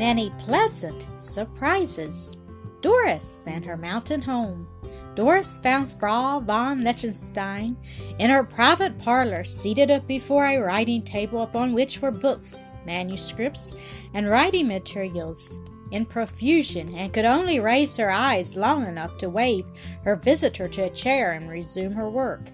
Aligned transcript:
many 0.00 0.30
pleasant 0.38 1.06
surprises. 1.18 2.32
Doris 2.80 3.46
and 3.46 3.62
her 3.62 3.76
mountain 3.76 4.22
home. 4.22 4.66
Doris 5.14 5.58
found 5.58 5.92
Frau 5.92 6.40
von 6.40 6.80
Lichtenstern 6.80 7.76
in 8.18 8.30
her 8.30 8.42
private 8.42 8.98
parlor, 8.98 9.44
seated 9.44 10.06
before 10.06 10.46
a 10.46 10.56
writing 10.56 11.02
table 11.02 11.42
upon 11.42 11.74
which 11.74 12.00
were 12.00 12.10
books, 12.10 12.70
manuscripts, 12.86 13.76
and 14.14 14.26
writing 14.26 14.66
materials 14.68 15.60
in 15.90 16.06
profusion, 16.06 16.94
and 16.94 17.12
could 17.12 17.26
only 17.26 17.60
raise 17.60 17.94
her 17.98 18.10
eyes 18.10 18.56
long 18.56 18.86
enough 18.86 19.18
to 19.18 19.28
wave 19.28 19.66
her 20.02 20.16
visitor 20.16 20.66
to 20.66 20.84
a 20.84 20.90
chair 20.94 21.32
and 21.32 21.50
resume 21.50 21.92
her 21.92 22.08
work. 22.08 22.48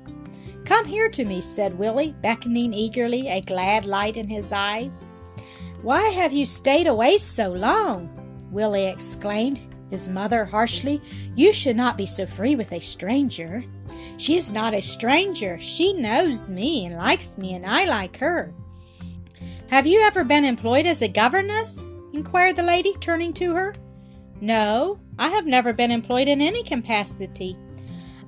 Come 0.65 0.85
here 0.85 1.09
to 1.11 1.25
me, 1.25 1.41
said 1.41 1.79
Willie, 1.79 2.17
beckoning 2.23 2.75
eagerly, 2.75 3.29
a 3.29 3.41
glad 3.41 3.85
light 3.85 4.17
in 4.17 4.27
his 4.27 4.51
eyes. 4.51 5.13
Why 5.87 6.09
have 6.09 6.33
you 6.33 6.45
stayed 6.47 6.89
away 6.89 7.17
so 7.17 7.53
long? 7.53 8.11
Willie 8.51 8.87
exclaimed, 8.87 9.73
his 9.89 10.09
mother 10.09 10.45
harshly. 10.45 11.01
You 11.37 11.53
should 11.53 11.77
not 11.77 11.97
be 11.97 12.07
so 12.07 12.27
free 12.27 12.57
with 12.57 12.73
a 12.73 12.81
stranger. 12.81 13.63
She 14.17 14.37
is 14.37 14.51
not 14.51 14.75
a 14.75 14.83
stranger. 14.83 15.61
She 15.61 15.93
knows 15.93 16.51
me 16.51 16.87
and 16.87 16.97
likes 16.97 17.39
me, 17.39 17.55
and 17.55 17.65
I 17.65 17.85
like 17.85 18.17
her. 18.17 18.53
Have 19.69 19.87
you 19.87 20.01
ever 20.01 20.25
been 20.25 20.45
employed 20.45 20.87
as 20.87 21.03
a 21.03 21.09
governess? 21.09 21.95
inquired 22.13 22.57
the 22.57 22.65
lady, 22.65 22.93
turning 22.95 23.33
to 23.35 23.55
her. 23.55 23.77
No, 24.41 24.99
I 25.21 25.29
have 25.29 25.47
never 25.47 25.73
been 25.73 25.93
employed 25.93 26.27
in 26.27 26.41
any 26.41 26.65
capacity. 26.65 27.57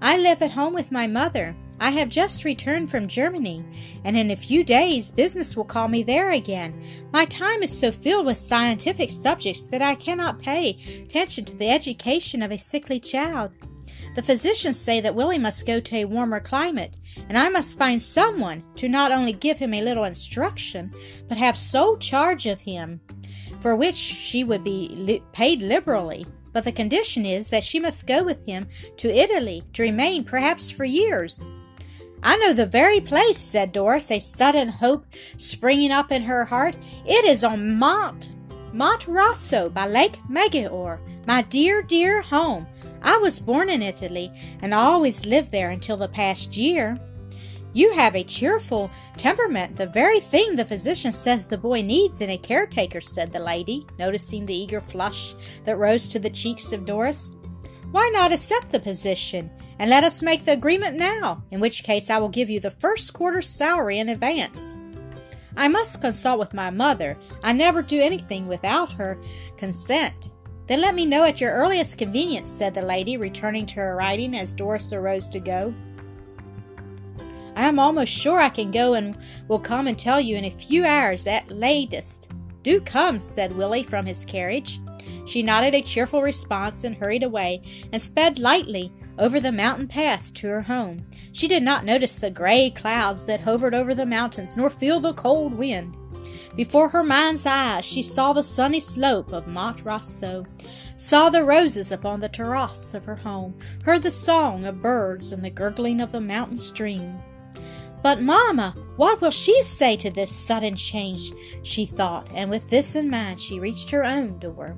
I 0.00 0.16
live 0.16 0.42
at 0.42 0.52
home 0.52 0.74
with 0.74 0.92
my 0.92 1.08
mother. 1.08 1.56
I 1.80 1.90
have 1.90 2.08
just 2.08 2.44
returned 2.44 2.90
from 2.90 3.06
Germany, 3.06 3.64
and 4.04 4.16
in 4.16 4.30
a 4.30 4.36
few 4.36 4.64
days 4.64 5.12
business 5.12 5.56
will 5.56 5.64
call 5.64 5.88
me 5.88 6.02
there 6.02 6.32
again. 6.32 6.82
My 7.12 7.24
time 7.26 7.62
is 7.62 7.78
so 7.78 7.92
filled 7.92 8.26
with 8.26 8.38
scientific 8.38 9.10
subjects 9.10 9.68
that 9.68 9.82
I 9.82 9.94
cannot 9.94 10.40
pay 10.40 10.76
attention 11.02 11.44
to 11.46 11.56
the 11.56 11.70
education 11.70 12.42
of 12.42 12.50
a 12.50 12.58
sickly 12.58 12.98
child. 12.98 13.52
The 14.14 14.22
physicians 14.22 14.76
say 14.76 15.00
that 15.00 15.14
Willie 15.14 15.38
must 15.38 15.66
go 15.66 15.78
to 15.78 15.96
a 15.96 16.04
warmer 16.04 16.40
climate, 16.40 16.98
and 17.28 17.38
I 17.38 17.48
must 17.48 17.78
find 17.78 18.00
someone 18.00 18.64
to 18.76 18.88
not 18.88 19.12
only 19.12 19.32
give 19.32 19.58
him 19.58 19.74
a 19.74 19.82
little 19.82 20.04
instruction, 20.04 20.92
but 21.28 21.38
have 21.38 21.56
sole 21.56 21.96
charge 21.96 22.46
of 22.46 22.60
him, 22.60 23.00
for 23.60 23.76
which 23.76 23.94
she 23.94 24.42
would 24.42 24.64
be 24.64 24.88
li- 24.92 25.22
paid 25.32 25.62
liberally. 25.62 26.26
But 26.52 26.64
the 26.64 26.72
condition 26.72 27.24
is 27.24 27.50
that 27.50 27.62
she 27.62 27.78
must 27.78 28.08
go 28.08 28.24
with 28.24 28.44
him 28.44 28.66
to 28.96 29.14
Italy 29.14 29.62
to 29.74 29.82
remain 29.82 30.24
perhaps 30.24 30.70
for 30.70 30.84
years. 30.84 31.50
I 32.22 32.36
know 32.36 32.52
the 32.52 32.66
very 32.66 33.00
place, 33.00 33.38
said 33.38 33.72
Doris, 33.72 34.10
a 34.10 34.18
sudden 34.18 34.68
hope 34.68 35.06
springing 35.36 35.92
up 35.92 36.10
in 36.10 36.22
her 36.22 36.44
heart. 36.44 36.76
It 37.06 37.24
is 37.24 37.44
on 37.44 37.76
Mont 37.76 38.30
Monte 38.72 39.10
Rosso 39.10 39.70
by 39.70 39.86
Lake 39.86 40.18
Maggiore, 40.28 41.00
my 41.26 41.42
dear, 41.42 41.82
dear 41.82 42.20
home. 42.20 42.66
I 43.02 43.16
was 43.16 43.40
born 43.40 43.70
in 43.70 43.82
Italy 43.82 44.30
and 44.62 44.74
always 44.74 45.24
lived 45.24 45.50
there 45.50 45.70
until 45.70 45.96
the 45.96 46.08
past 46.08 46.56
year. 46.56 46.98
You 47.72 47.92
have 47.92 48.16
a 48.16 48.24
cheerful 48.24 48.90
temperament, 49.16 49.76
the 49.76 49.86
very 49.86 50.20
thing 50.20 50.54
the 50.54 50.64
physician 50.64 51.12
says 51.12 51.46
the 51.46 51.56
boy 51.56 51.82
needs 51.82 52.20
in 52.20 52.30
a 52.30 52.38
caretaker, 52.38 53.00
said 53.00 53.32
the 53.32 53.38
lady, 53.38 53.86
noticing 53.98 54.44
the 54.44 54.56
eager 54.56 54.80
flush 54.80 55.34
that 55.64 55.76
rose 55.76 56.08
to 56.08 56.18
the 56.18 56.30
cheeks 56.30 56.72
of 56.72 56.84
Doris. 56.84 57.32
Why 57.90 58.10
not 58.12 58.32
accept 58.32 58.72
the 58.72 58.80
position? 58.80 59.50
and 59.78 59.90
let 59.90 60.04
us 60.04 60.22
make 60.22 60.44
the 60.44 60.52
agreement 60.52 60.96
now, 60.96 61.42
in 61.50 61.60
which 61.60 61.84
case 61.84 62.10
I 62.10 62.18
will 62.18 62.28
give 62.28 62.50
you 62.50 62.60
the 62.60 62.70
first 62.70 63.12
quarter's 63.12 63.48
salary 63.48 63.98
in 63.98 64.08
advance. 64.08 64.78
I 65.56 65.68
must 65.68 66.00
consult 66.00 66.38
with 66.38 66.54
my 66.54 66.70
mother. 66.70 67.16
I 67.42 67.52
never 67.52 67.82
do 67.82 68.00
anything 68.00 68.46
without 68.46 68.92
her 68.92 69.18
consent. 69.56 70.30
Then 70.66 70.80
let 70.80 70.94
me 70.94 71.06
know 71.06 71.24
at 71.24 71.40
your 71.40 71.52
earliest 71.52 71.96
convenience, 71.96 72.50
said 72.50 72.74
the 72.74 72.82
lady, 72.82 73.16
returning 73.16 73.66
to 73.66 73.76
her 73.76 73.96
writing 73.96 74.36
as 74.36 74.54
Doris 74.54 74.92
arose 74.92 75.28
to 75.30 75.40
go. 75.40 75.72
I 77.56 77.64
am 77.64 77.78
almost 77.78 78.12
sure 78.12 78.38
I 78.38 78.50
can 78.50 78.70
go 78.70 78.94
and 78.94 79.16
will 79.48 79.58
come 79.58 79.88
and 79.88 79.98
tell 79.98 80.20
you 80.20 80.36
in 80.36 80.44
a 80.44 80.50
few 80.50 80.84
hours 80.84 81.26
at 81.26 81.50
latest. 81.50 82.30
Do 82.62 82.80
come, 82.80 83.18
said 83.18 83.56
Willie 83.56 83.82
from 83.82 84.06
his 84.06 84.24
carriage. 84.24 84.78
She 85.26 85.42
nodded 85.42 85.74
a 85.74 85.82
cheerful 85.82 86.22
response 86.22 86.84
and 86.84 86.96
hurried 86.96 87.22
away 87.22 87.62
and 87.92 88.00
sped 88.00 88.38
lightly 88.38 88.92
over 89.18 89.40
the 89.40 89.52
mountain 89.52 89.88
path 89.88 90.32
to 90.34 90.48
her 90.48 90.62
home. 90.62 91.04
She 91.32 91.48
did 91.48 91.62
not 91.62 91.84
notice 91.84 92.18
the 92.18 92.30
gray 92.30 92.70
clouds 92.70 93.26
that 93.26 93.40
hovered 93.40 93.74
over 93.74 93.94
the 93.94 94.06
mountains, 94.06 94.56
nor 94.56 94.70
feel 94.70 95.00
the 95.00 95.14
cold 95.14 95.54
wind. 95.54 95.96
Before 96.56 96.88
her 96.88 97.04
mind's 97.04 97.46
eye, 97.46 97.80
she 97.80 98.02
saw 98.02 98.32
the 98.32 98.42
sunny 98.42 98.80
slope 98.80 99.32
of 99.32 99.46
Monte 99.46 99.82
Rosso, 99.82 100.44
saw 100.96 101.30
the 101.30 101.44
roses 101.44 101.92
upon 101.92 102.20
the 102.20 102.28
terrace 102.28 102.94
of 102.94 103.04
her 103.04 103.16
home, 103.16 103.56
heard 103.84 104.02
the 104.02 104.10
song 104.10 104.64
of 104.64 104.82
birds 104.82 105.30
and 105.30 105.44
the 105.44 105.50
gurgling 105.50 106.00
of 106.00 106.10
the 106.10 106.20
mountain 106.20 106.56
stream. 106.56 107.18
But, 108.02 108.20
Mamma, 108.20 108.74
what 108.96 109.20
will 109.20 109.30
she 109.30 109.60
say 109.62 109.96
to 109.96 110.10
this 110.10 110.30
sudden 110.30 110.76
change? 110.76 111.32
she 111.62 111.86
thought, 111.86 112.28
and 112.34 112.50
with 112.50 112.68
this 112.70 112.96
in 112.96 113.10
mind, 113.10 113.40
she 113.40 113.60
reached 113.60 113.90
her 113.90 114.04
own 114.04 114.38
door. 114.38 114.76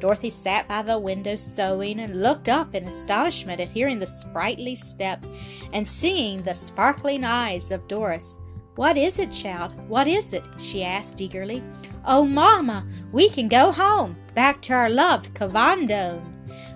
Dorothy 0.00 0.30
sat 0.30 0.66
by 0.68 0.82
the 0.82 0.98
window 0.98 1.36
sewing 1.36 2.00
and 2.00 2.22
looked 2.22 2.48
up 2.48 2.74
in 2.74 2.84
astonishment 2.84 3.60
at 3.60 3.70
hearing 3.70 3.98
the 3.98 4.06
sprightly 4.06 4.74
step 4.74 5.24
and 5.72 5.86
seeing 5.86 6.42
the 6.42 6.54
sparkling 6.54 7.24
eyes 7.24 7.70
of 7.70 7.86
Doris. 7.88 8.38
What 8.76 8.96
is 8.96 9.18
it, 9.18 9.30
child? 9.30 9.74
What 9.88 10.08
is 10.08 10.32
it? 10.32 10.46
she 10.58 10.82
asked 10.82 11.20
eagerly. 11.20 11.62
Oh, 12.06 12.24
Mamma, 12.24 12.86
we 13.12 13.28
can 13.28 13.48
go 13.48 13.72
home, 13.72 14.16
back 14.34 14.62
to 14.62 14.72
our 14.72 14.88
loved 14.88 15.34
Cavandone. 15.34 16.24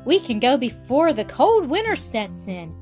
We 0.04 0.20
can 0.20 0.38
go 0.38 0.58
before 0.58 1.12
the 1.12 1.24
cold 1.24 1.66
winter 1.66 1.96
sets 1.96 2.46
in. 2.46 2.74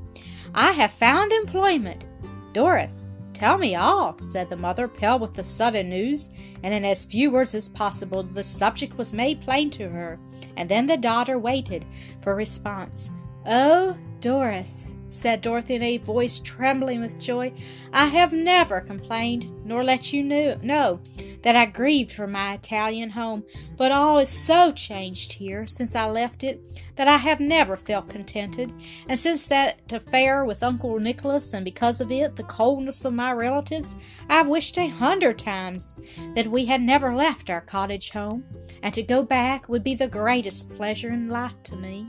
I 0.55 0.73
have 0.73 0.93
found 0.93 1.33
employment. 1.33 2.05
Doris, 2.53 3.17
tell 3.43 3.59
me 3.59 3.75
all, 3.75 4.17
said 4.19 4.49
the 4.49 4.57
mother, 4.57 4.87
pale 4.87 5.19
with 5.19 5.35
the 5.35 5.43
sudden 5.43 5.91
news, 5.91 6.31
and 6.63 6.73
in 6.73 6.85
as 6.85 7.05
few 7.05 7.29
words 7.31 7.55
as 7.55 7.69
possible 7.69 8.23
the 8.23 8.45
subject 8.45 8.97
was 8.97 9.13
made 9.13 9.41
plain 9.41 9.69
to 9.69 9.89
her 9.89 10.19
and 10.57 10.69
then 10.69 10.87
the 10.87 10.97
daughter 10.97 11.39
waited 11.39 11.85
for 12.21 12.35
response. 12.35 13.11
Oh, 13.47 13.97
Doris, 14.21 14.97
said 15.09 15.41
Dorothy 15.41 15.75
in 15.75 15.83
a 15.83 15.97
voice 15.99 16.39
trembling 16.39 17.01
with 17.01 17.19
joy, 17.19 17.53
I 17.93 18.07
have 18.07 18.33
never 18.33 18.81
complained, 18.81 19.51
nor 19.65 19.83
let 19.83 20.13
you 20.13 20.23
know 20.23 21.01
that 21.43 21.57
I 21.57 21.67
grieved 21.67 22.13
for 22.13 22.27
my 22.27 22.55
Italian 22.55 23.11
home, 23.11 23.45
but 23.77 23.93
all 23.93 24.19
is 24.19 24.29
so 24.29 24.73
changed 24.73 25.33
here 25.33 25.67
since 25.67 25.95
I 25.95 26.09
left 26.09 26.45
it 26.45 26.61
that 26.97 27.09
I 27.09 27.17
have 27.17 27.41
never 27.41 27.77
felt 27.77 28.09
contented, 28.09 28.73
and 29.09 29.19
since 29.19 29.47
that 29.49 29.93
affair 29.93 30.45
with 30.45 30.63
Uncle 30.63 30.99
Nicholas, 30.99 31.53
and 31.53 31.65
because 31.65 32.01
of 32.01 32.13
it, 32.13 32.37
the 32.37 32.45
coldness 32.45 33.05
of 33.05 33.15
my 33.15 33.33
relatives, 33.33 33.97
I've 34.29 34.49
wished 34.49 34.79
a 34.79 34.89
hundred 34.89 35.39
times 35.39 36.01
that 36.35 36.47
we 36.47 36.65
had 36.65 36.83
never 36.83 37.15
left 37.15 37.51
our 37.51 37.61
cottage 37.61 38.11
home, 38.11 38.45
and 38.83 38.95
to 38.95 39.03
go 39.03 39.23
back 39.23 39.69
would 39.69 39.85
be 39.85 39.95
the 39.95 40.09
greatest 40.09 40.75
pleasure 40.75 41.11
in 41.11 41.29
life 41.29 41.61
to 41.65 41.77
me. 41.77 42.09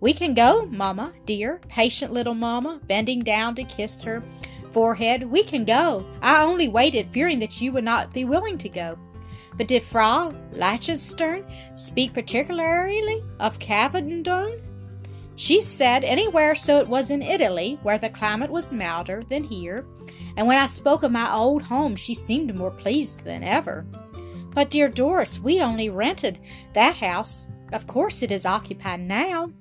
We 0.00 0.14
can 0.14 0.32
go, 0.32 0.64
Mamma, 0.64 1.12
dear, 1.26 1.60
patient 1.68 2.12
little 2.12 2.34
Mamma, 2.34 2.80
bending 2.86 3.20
down 3.20 3.54
to 3.56 3.64
kiss 3.64 4.02
her 4.02 4.22
forehead. 4.72 5.24
We 5.24 5.42
can 5.42 5.64
go. 5.64 6.06
I 6.22 6.42
only 6.42 6.68
waited, 6.68 7.12
fearing 7.12 7.38
that 7.40 7.60
you 7.60 7.72
would 7.72 7.84
not 7.84 8.12
be 8.12 8.24
willing 8.24 8.58
to 8.58 8.68
go. 8.68 8.98
But 9.56 9.68
did 9.68 9.82
Frau 9.82 10.32
Lichtenstern 10.52 11.44
speak 11.74 12.14
particularly 12.14 13.22
of 13.38 13.58
Cavandone? 13.58 14.60
She 15.36 15.60
said 15.60 16.04
anywhere 16.04 16.54
so 16.54 16.78
it 16.78 16.88
was 16.88 17.10
in 17.10 17.22
Italy, 17.22 17.78
where 17.82 17.98
the 17.98 18.10
climate 18.10 18.50
was 18.50 18.72
milder 18.72 19.22
than 19.28 19.42
here, 19.42 19.86
and 20.36 20.46
when 20.46 20.58
I 20.58 20.66
spoke 20.66 21.02
of 21.02 21.12
my 21.12 21.32
old 21.32 21.62
home 21.62 21.96
she 21.96 22.14
seemed 22.14 22.54
more 22.54 22.70
pleased 22.70 23.24
than 23.24 23.42
ever. 23.42 23.86
But, 24.54 24.70
dear 24.70 24.88
Doris, 24.88 25.38
we 25.38 25.60
only 25.60 25.88
rented 25.88 26.40
that 26.74 26.96
house. 26.96 27.46
Of 27.72 27.86
course 27.86 28.22
it 28.22 28.32
is 28.32 28.46
occupied 28.46 29.00
now. 29.00 29.52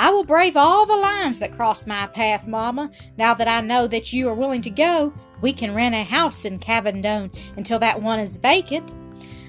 I 0.00 0.08
will 0.08 0.24
brave 0.24 0.56
all 0.56 0.86
the 0.86 0.96
lines 0.96 1.40
that 1.40 1.52
cross 1.52 1.86
my 1.86 2.06
path, 2.06 2.46
Mamma, 2.46 2.90
now 3.18 3.34
that 3.34 3.48
I 3.48 3.60
know 3.60 3.86
that 3.86 4.14
you 4.14 4.30
are 4.30 4.34
willing 4.34 4.62
to 4.62 4.70
go. 4.70 5.12
We 5.42 5.52
can 5.52 5.74
rent 5.74 5.94
a 5.94 6.02
house 6.02 6.46
in 6.46 6.58
Cavandone 6.58 7.38
until 7.58 7.78
that 7.80 8.00
one 8.00 8.18
is 8.18 8.38
vacant. 8.38 8.94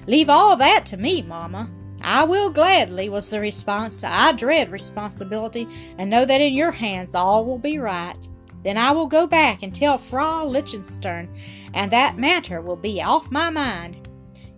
Leave 0.06 0.28
all 0.28 0.54
that 0.56 0.84
to 0.86 0.98
me, 0.98 1.22
Mamma. 1.22 1.70
I 2.02 2.24
will 2.24 2.50
gladly, 2.50 3.08
was 3.08 3.30
the 3.30 3.40
response. 3.40 4.04
I 4.04 4.32
dread 4.32 4.70
responsibility 4.70 5.66
and 5.96 6.10
know 6.10 6.26
that 6.26 6.42
in 6.42 6.52
your 6.52 6.72
hands 6.72 7.14
all 7.14 7.46
will 7.46 7.58
be 7.58 7.78
right. 7.78 8.18
Then 8.62 8.76
I 8.76 8.90
will 8.90 9.06
go 9.06 9.26
back 9.26 9.62
and 9.62 9.74
tell 9.74 9.96
Frau 9.96 10.46
Lichtenstern, 10.46 11.34
and 11.72 11.90
that 11.92 12.18
matter 12.18 12.60
will 12.60 12.76
be 12.76 13.00
off 13.00 13.30
my 13.30 13.48
mind. 13.48 14.06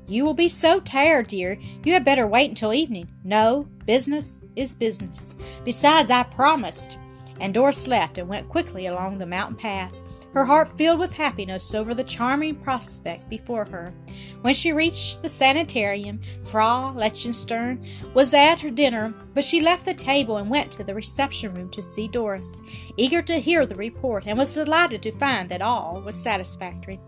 You 0.08 0.24
will 0.24 0.34
be 0.34 0.48
so 0.48 0.80
tired, 0.80 1.28
dear. 1.28 1.56
You 1.84 1.92
had 1.92 2.04
better 2.04 2.26
wait 2.26 2.50
until 2.50 2.74
evening. 2.74 3.08
No, 3.22 3.68
business 3.86 4.42
is 4.56 4.74
business. 4.74 5.34
Besides, 5.64 6.10
I 6.10 6.22
promised. 6.24 6.98
And 7.40 7.52
Doris 7.52 7.88
left 7.88 8.18
and 8.18 8.28
went 8.28 8.48
quickly 8.48 8.86
along 8.86 9.18
the 9.18 9.26
mountain 9.26 9.56
path. 9.56 9.92
her 10.34 10.44
heart 10.44 10.76
filled 10.76 10.98
with 10.98 11.12
happiness 11.12 11.74
over 11.74 11.94
the 11.94 12.02
charming 12.02 12.56
prospect 12.56 13.28
before 13.30 13.64
her. 13.64 13.94
When 14.42 14.52
she 14.52 14.72
reached 14.72 15.22
the 15.22 15.28
sanitarium, 15.28 16.20
Frau 16.44 16.92
Lichtenstern 16.92 17.86
was 18.14 18.34
at 18.34 18.58
her 18.58 18.70
dinner, 18.70 19.14
but 19.32 19.44
she 19.44 19.60
left 19.60 19.84
the 19.84 19.94
table 19.94 20.38
and 20.38 20.50
went 20.50 20.72
to 20.72 20.82
the 20.82 20.94
reception 20.94 21.54
room 21.54 21.70
to 21.70 21.82
see 21.82 22.08
Doris, 22.08 22.62
eager 22.96 23.22
to 23.22 23.38
hear 23.38 23.64
the 23.64 23.76
report, 23.76 24.24
and 24.26 24.36
was 24.36 24.52
delighted 24.52 25.02
to 25.02 25.12
find 25.12 25.48
that 25.48 25.62
all 25.62 26.02
was 26.04 26.16
satisfactory. 26.16 26.98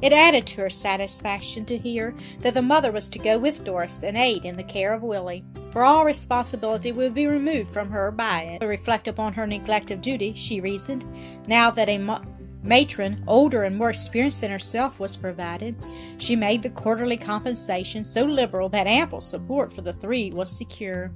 It 0.00 0.12
added 0.12 0.46
to 0.48 0.60
her 0.62 0.70
satisfaction 0.70 1.64
to 1.66 1.76
hear 1.76 2.14
that 2.40 2.54
the 2.54 2.62
mother 2.62 2.92
was 2.92 3.10
to 3.10 3.18
go 3.18 3.36
with 3.36 3.64
Doris 3.64 4.04
and 4.04 4.16
aid 4.16 4.44
in 4.44 4.56
the 4.56 4.62
care 4.62 4.94
of 4.94 5.02
Willie, 5.02 5.44
for 5.76 5.84
all 5.84 6.06
responsibility 6.06 6.90
would 6.90 7.12
be 7.12 7.26
removed 7.26 7.70
from 7.70 7.90
her 7.90 8.10
by 8.10 8.40
it. 8.44 8.60
To 8.60 8.66
reflect 8.66 9.08
upon 9.08 9.34
her 9.34 9.46
neglect 9.46 9.90
of 9.90 10.00
duty, 10.00 10.32
she 10.32 10.58
reasoned, 10.58 11.04
now 11.46 11.70
that 11.70 11.90
a 11.90 11.98
ma- 11.98 12.24
matron, 12.62 13.22
older 13.26 13.64
and 13.64 13.76
more 13.76 13.90
experienced 13.90 14.40
than 14.40 14.50
herself, 14.50 14.98
was 14.98 15.18
provided. 15.18 15.76
She 16.16 16.34
made 16.34 16.62
the 16.62 16.70
quarterly 16.70 17.18
compensation 17.18 18.04
so 18.04 18.24
liberal 18.24 18.70
that 18.70 18.86
ample 18.86 19.20
support 19.20 19.70
for 19.70 19.82
the 19.82 19.92
three 19.92 20.30
was 20.30 20.50
secure, 20.50 21.12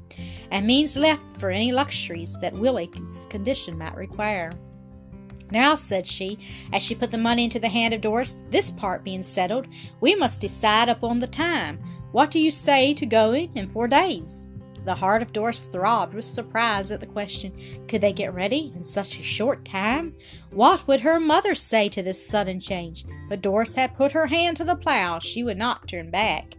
and 0.50 0.66
means 0.66 0.94
left 0.94 1.24
for 1.38 1.48
any 1.48 1.72
luxuries 1.72 2.38
that 2.40 2.52
Willie's 2.52 3.26
condition 3.30 3.78
might 3.78 3.96
require. 3.96 4.52
Now, 5.50 5.74
said 5.74 6.06
she, 6.06 6.38
as 6.74 6.82
she 6.82 6.94
put 6.94 7.10
the 7.10 7.16
money 7.16 7.44
into 7.44 7.60
the 7.60 7.68
hand 7.70 7.94
of 7.94 8.02
Doris, 8.02 8.44
this 8.50 8.70
part 8.70 9.04
being 9.04 9.22
settled, 9.22 9.68
we 10.02 10.14
must 10.14 10.38
decide 10.38 10.90
upon 10.90 11.18
the 11.18 11.26
time. 11.26 11.82
What 12.12 12.30
do 12.30 12.40
you 12.40 12.50
say 12.50 12.92
to 12.94 13.06
going 13.06 13.52
in 13.54 13.68
four 13.68 13.86
days? 13.86 14.50
The 14.84 14.94
heart 14.94 15.22
of 15.22 15.32
Doris 15.32 15.66
throbbed 15.66 16.14
with 16.14 16.24
surprise 16.24 16.90
at 16.90 17.00
the 17.00 17.06
question. 17.06 17.52
Could 17.86 18.00
they 18.00 18.12
get 18.12 18.34
ready 18.34 18.72
in 18.74 18.82
such 18.82 19.18
a 19.18 19.22
short 19.22 19.64
time? 19.64 20.14
What 20.50 20.88
would 20.88 21.00
her 21.02 21.20
mother 21.20 21.54
say 21.54 21.88
to 21.90 22.02
this 22.02 22.26
sudden 22.26 22.58
change? 22.58 23.04
But 23.28 23.42
Doris 23.42 23.74
had 23.74 23.94
put 23.94 24.12
her 24.12 24.26
hand 24.26 24.56
to 24.56 24.64
the 24.64 24.74
plow. 24.74 25.18
She 25.18 25.44
would 25.44 25.58
not 25.58 25.86
turn 25.86 26.10
back. 26.10 26.56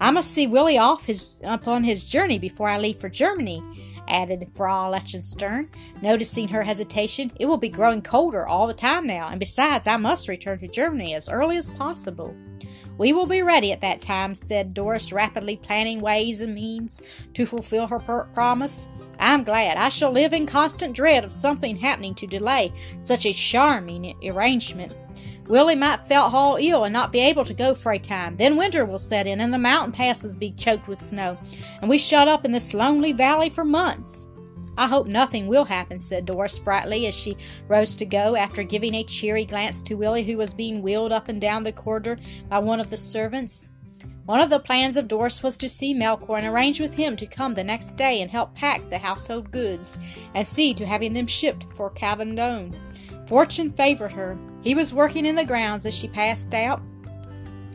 I 0.00 0.10
must 0.10 0.32
see 0.32 0.46
Willie 0.46 0.78
off 0.78 1.04
his 1.04 1.40
upon 1.44 1.84
his 1.84 2.04
journey 2.04 2.38
before 2.38 2.68
I 2.68 2.78
leave 2.78 2.98
for 2.98 3.10
Germany 3.10 3.62
added 4.10 4.50
Frau 4.54 4.90
Lichtenstern, 4.90 5.68
noticing 6.02 6.48
her 6.48 6.62
hesitation. 6.62 7.32
It 7.38 7.46
will 7.46 7.56
be 7.56 7.68
growing 7.68 8.02
colder 8.02 8.46
all 8.46 8.66
the 8.66 8.74
time 8.74 9.06
now, 9.06 9.28
and 9.28 9.40
besides, 9.40 9.86
I 9.86 9.96
must 9.96 10.28
return 10.28 10.58
to 10.58 10.68
Germany 10.68 11.14
as 11.14 11.28
early 11.28 11.56
as 11.56 11.70
possible. 11.70 12.34
We 13.00 13.14
will 13.14 13.24
be 13.24 13.40
ready 13.40 13.72
at 13.72 13.80
that 13.80 14.02
time, 14.02 14.34
said 14.34 14.74
Doris, 14.74 15.10
rapidly 15.10 15.56
planning 15.56 16.02
ways 16.02 16.42
and 16.42 16.54
means 16.54 17.00
to 17.32 17.46
fulfill 17.46 17.86
her 17.86 17.98
per- 17.98 18.24
promise. 18.34 18.88
I'm 19.18 19.42
glad. 19.42 19.78
I 19.78 19.88
shall 19.88 20.10
live 20.10 20.34
in 20.34 20.44
constant 20.44 20.94
dread 20.94 21.24
of 21.24 21.32
something 21.32 21.76
happening 21.76 22.14
to 22.16 22.26
delay 22.26 22.74
such 23.00 23.24
a 23.24 23.32
charming 23.32 24.14
arrangement. 24.22 24.94
Willie 25.46 25.76
might 25.76 26.06
felt 26.08 26.34
all 26.34 26.58
ill 26.60 26.84
and 26.84 26.92
not 26.92 27.10
be 27.10 27.20
able 27.20 27.46
to 27.46 27.54
go 27.54 27.74
for 27.74 27.92
a 27.92 27.98
time. 27.98 28.36
Then 28.36 28.58
winter 28.58 28.84
will 28.84 28.98
set 28.98 29.26
in 29.26 29.40
and 29.40 29.54
the 29.54 29.56
mountain 29.56 29.92
passes 29.92 30.36
be 30.36 30.52
choked 30.52 30.86
with 30.86 31.00
snow, 31.00 31.38
and 31.80 31.88
we 31.88 31.96
shut 31.96 32.28
up 32.28 32.44
in 32.44 32.52
this 32.52 32.74
lonely 32.74 33.12
valley 33.12 33.48
for 33.48 33.64
months. 33.64 34.28
I 34.76 34.86
hope 34.86 35.06
nothing 35.06 35.46
will 35.46 35.64
happen, 35.64 35.98
said 35.98 36.26
Doris 36.26 36.58
brightly 36.58 37.06
as 37.06 37.14
she 37.14 37.36
rose 37.68 37.96
to 37.96 38.06
go, 38.06 38.36
after 38.36 38.62
giving 38.62 38.94
a 38.94 39.04
cheery 39.04 39.44
glance 39.44 39.82
to 39.82 39.94
Willie, 39.94 40.24
who 40.24 40.36
was 40.36 40.54
being 40.54 40.82
wheeled 40.82 41.12
up 41.12 41.28
and 41.28 41.40
down 41.40 41.64
the 41.64 41.72
corridor 41.72 42.18
by 42.48 42.58
one 42.58 42.80
of 42.80 42.90
the 42.90 42.96
servants. 42.96 43.68
One 44.26 44.40
of 44.40 44.50
the 44.50 44.60
plans 44.60 44.96
of 44.96 45.08
Doris 45.08 45.42
was 45.42 45.58
to 45.58 45.68
see 45.68 45.92
Melchior 45.92 46.36
and 46.36 46.46
arrange 46.46 46.80
with 46.80 46.94
him 46.94 47.16
to 47.16 47.26
come 47.26 47.54
the 47.54 47.64
next 47.64 47.94
day 47.94 48.22
and 48.22 48.30
help 48.30 48.54
pack 48.54 48.88
the 48.88 48.98
household 48.98 49.50
goods 49.50 49.98
and 50.34 50.46
see 50.46 50.72
to 50.74 50.86
having 50.86 51.12
them 51.12 51.26
shipped 51.26 51.66
for 51.74 51.90
Cavandone. 51.90 52.74
Fortune 53.26 53.72
favored 53.72 54.12
her. 54.12 54.38
He 54.62 54.74
was 54.74 54.94
working 54.94 55.26
in 55.26 55.34
the 55.34 55.44
grounds 55.44 55.84
as 55.84 55.94
she 55.94 56.08
passed 56.08 56.54
out 56.54 56.80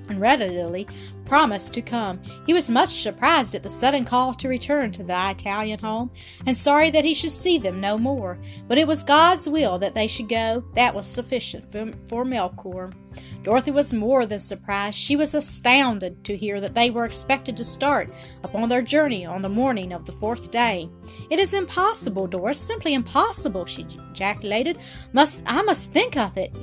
and 0.10 0.22
readily 0.22 0.88
promised 1.25 1.74
to 1.74 1.81
come. 1.81 2.22
He 2.46 2.54
was 2.54 2.69
much 2.69 3.02
surprised 3.02 3.56
at 3.56 3.63
the 3.63 3.69
sudden 3.69 4.06
call 4.06 4.34
to 4.36 4.48
return 4.48 4.92
to 4.94 5.04
the 5.04 5.30
Italian 5.31 5.80
home, 5.80 6.12
and 6.46 6.56
sorry 6.56 6.92
that 6.92 7.06
he 7.06 7.13
should 7.13 7.31
see 7.31 7.57
them 7.57 7.81
no 7.81 7.98
more. 7.98 8.38
But 8.68 8.78
it 8.78 8.88
was 8.88 9.04
God's 9.04 9.50
will 9.50 9.80
that 9.80 9.96
they 9.96 10.07
should 10.07 10.30
go. 10.30 10.63
That 10.75 10.94
was 10.94 11.06
sufficient 11.06 11.72
for, 11.72 11.92
for 12.07 12.25
Melchior. 12.25 12.92
Dorothy 13.44 13.72
was 13.72 13.94
more 13.94 14.25
than 14.25 14.40
surprised. 14.40 14.98
She 14.98 15.16
was 15.16 15.36
astounded 15.36 16.24
to 16.24 16.36
hear 16.36 16.60
that 16.60 16.74
they 16.74 16.90
were 16.90 17.06
expected 17.06 17.56
to 17.57 17.63
start 17.63 18.10
upon 18.44 18.69
their 18.69 18.81
journey 18.81 19.25
on 19.25 19.42
the 19.42 19.50
morning 19.50 19.94
of 19.94 20.06
the 20.06 20.12
fourth 20.12 20.52
day. 20.52 20.90
It 21.30 21.40
is 21.40 21.54
impossible, 21.54 22.28
Doris, 22.28 22.60
simply 22.60 22.94
impossible, 22.94 23.66
she 23.66 23.86
ejaculated. 24.12 24.80
Must 25.13 25.44
I 25.46 25.62
must 25.62 25.92
think 25.92 26.18
of 26.18 26.38
it. 26.38 26.54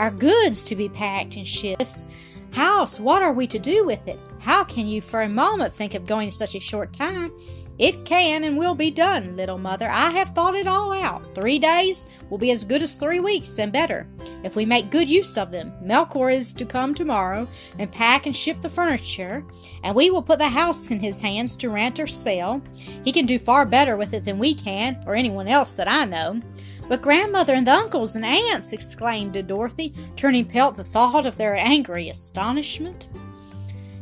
Our 0.00 0.10
goods 0.10 0.62
to 0.62 0.74
be 0.74 0.88
packed 0.88 1.36
and 1.36 1.46
shipped. 1.46 1.80
This 1.80 2.06
house, 2.52 2.98
what 2.98 3.20
are 3.20 3.34
we 3.34 3.46
to 3.48 3.58
do 3.58 3.84
with 3.84 4.08
it? 4.08 4.18
How 4.38 4.64
can 4.64 4.88
you 4.88 5.02
for 5.02 5.20
a 5.20 5.28
moment 5.28 5.74
think 5.74 5.92
of 5.92 6.06
going 6.06 6.28
in 6.28 6.32
such 6.32 6.54
a 6.54 6.60
short 6.60 6.94
time? 6.94 7.30
It 7.78 8.06
can 8.06 8.44
and 8.44 8.56
will 8.56 8.74
be 8.74 8.90
done, 8.90 9.36
little 9.36 9.58
mother. 9.58 9.90
I 9.90 10.10
have 10.12 10.30
thought 10.30 10.54
it 10.54 10.66
all 10.66 10.90
out. 10.92 11.34
Three 11.34 11.58
days 11.58 12.06
will 12.30 12.38
be 12.38 12.50
as 12.50 12.64
good 12.64 12.80
as 12.80 12.94
three 12.94 13.20
weeks 13.20 13.58
and 13.58 13.70
better, 13.70 14.06
if 14.42 14.56
we 14.56 14.64
make 14.64 14.90
good 14.90 15.10
use 15.10 15.36
of 15.36 15.50
them. 15.50 15.74
Melchior 15.82 16.30
is 16.30 16.54
to 16.54 16.64
come 16.64 16.94
tomorrow 16.94 17.46
and 17.78 17.92
pack 17.92 18.24
and 18.24 18.34
ship 18.34 18.62
the 18.62 18.70
furniture, 18.70 19.44
and 19.84 19.94
we 19.94 20.10
will 20.10 20.22
put 20.22 20.38
the 20.38 20.48
house 20.48 20.90
in 20.90 20.98
his 20.98 21.20
hands 21.20 21.56
to 21.56 21.68
rent 21.68 22.00
or 22.00 22.06
sell. 22.06 22.62
He 23.04 23.12
can 23.12 23.26
do 23.26 23.38
far 23.38 23.66
better 23.66 23.98
with 23.98 24.14
it 24.14 24.24
than 24.24 24.38
we 24.38 24.54
can, 24.54 25.02
or 25.06 25.14
anyone 25.14 25.46
else 25.46 25.72
that 25.72 25.90
I 25.90 26.06
know. 26.06 26.40
But 26.90 27.02
grandmother 27.02 27.54
and 27.54 27.64
the 27.64 27.72
uncles 27.72 28.16
and 28.16 28.24
aunts, 28.24 28.72
exclaimed 28.72 29.46
Dorothy, 29.46 29.94
turning 30.16 30.44
pale 30.44 30.70
at 30.70 30.74
the 30.74 30.82
thought 30.82 31.24
of 31.24 31.36
their 31.36 31.54
angry 31.54 32.08
astonishment. 32.08 33.06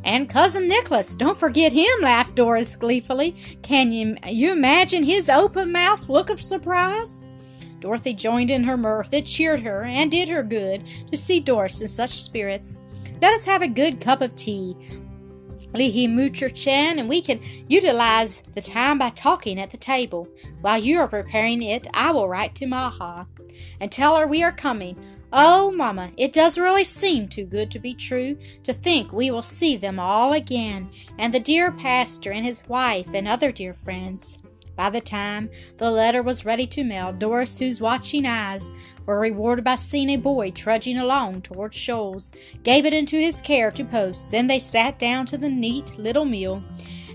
And 0.05 0.27
Cousin 0.27 0.67
Nicholas, 0.67 1.15
don't 1.15 1.37
forget 1.37 1.71
him, 1.71 2.01
laughed 2.01 2.35
Doris 2.35 2.77
gleefully. 2.77 3.33
Can 3.61 3.93
you, 3.93 4.17
you 4.27 4.53
imagine 4.53 5.03
his 5.03 5.29
open 5.29 5.71
mouthed 5.71 6.09
look 6.09 6.31
of 6.31 6.41
surprise? 6.41 7.29
Dorothy 7.81 8.15
joined 8.15 8.51
in 8.51 8.65
her 8.65 8.79
mirth. 8.79 9.13
It 9.13 9.27
cheered 9.27 9.61
her 9.61 9.85
and 9.85 10.11
did 10.11 10.31
her 10.31 10.43
good 10.43 10.83
to 11.11 11.17
see 11.19 11.41
Doris 11.41 11.83
in 11.83 11.89
such 11.89 12.23
spirits. 12.23 12.81
Let 13.21 13.35
us 13.35 13.45
have 13.45 13.61
a 13.61 13.69
good 13.69 14.01
cup 14.01 14.23
of 14.23 14.35
tea, 14.35 14.75
Lihi 15.73 16.09
Mucher-chan, 16.11 16.99
and 16.99 17.09
we 17.09 17.21
can 17.21 17.41
utilize 17.69 18.43
the 18.55 18.63
time 18.63 18.99
by 18.99 19.11
talking 19.11 19.61
at 19.61 19.71
the 19.71 19.77
table. 19.77 20.29
While 20.61 20.79
you 20.79 20.99
are 20.99 21.09
preparing 21.09 21.63
it, 21.63 21.87
I 21.93 22.11
will 22.11 22.29
write 22.29 22.55
to 22.57 22.67
Maha 22.67 23.27
and 23.81 23.93
tell 23.93 24.17
her 24.17 24.27
we 24.27 24.43
are 24.43 24.53
coming. 24.53 24.97
Oh, 25.31 25.71
Mamma, 25.71 26.13
it 26.17 26.33
does 26.33 26.57
really 26.57 26.85
seem 26.85 27.29
too 27.29 27.45
good 27.45 27.71
to 27.73 27.79
be 27.79 27.93
true 27.93 28.39
to 28.63 28.73
think 28.73 29.13
we 29.13 29.31
will 29.31 29.43
see 29.43 29.77
them 29.77 29.99
all 29.99 30.33
again, 30.33 30.89
and 31.19 31.35
the 31.35 31.41
dear 31.41 31.71
pastor 31.71 32.33
and 32.33 32.47
his 32.47 32.67
wife 32.67 33.13
and 33.13 33.29
other 33.29 33.53
dear 33.53 33.75
friends. 33.75 34.39
By 34.75 34.89
the 34.89 35.03
time 35.03 35.51
the 35.77 35.91
letter 35.91 36.23
was 36.23 36.47
ready 36.47 36.67
to 36.69 36.85
mail, 36.85 37.13
Doris, 37.13 37.59
whose 37.59 37.81
watching 37.81 38.25
eyes 38.25 38.71
were 39.09 39.19
rewarded 39.19 39.65
by 39.65 39.75
seeing 39.75 40.11
a 40.11 40.17
boy 40.17 40.51
trudging 40.51 40.99
along 40.99 41.41
toward 41.41 41.73
Shoals, 41.73 42.31
gave 42.63 42.85
it 42.85 42.93
into 42.93 43.17
his 43.17 43.41
care 43.41 43.71
to 43.71 43.83
post. 43.83 44.31
Then 44.31 44.47
they 44.47 44.59
sat 44.59 44.99
down 44.99 45.25
to 45.27 45.39
the 45.39 45.49
neat 45.49 45.99
little 45.99 46.27
meal 46.27 46.63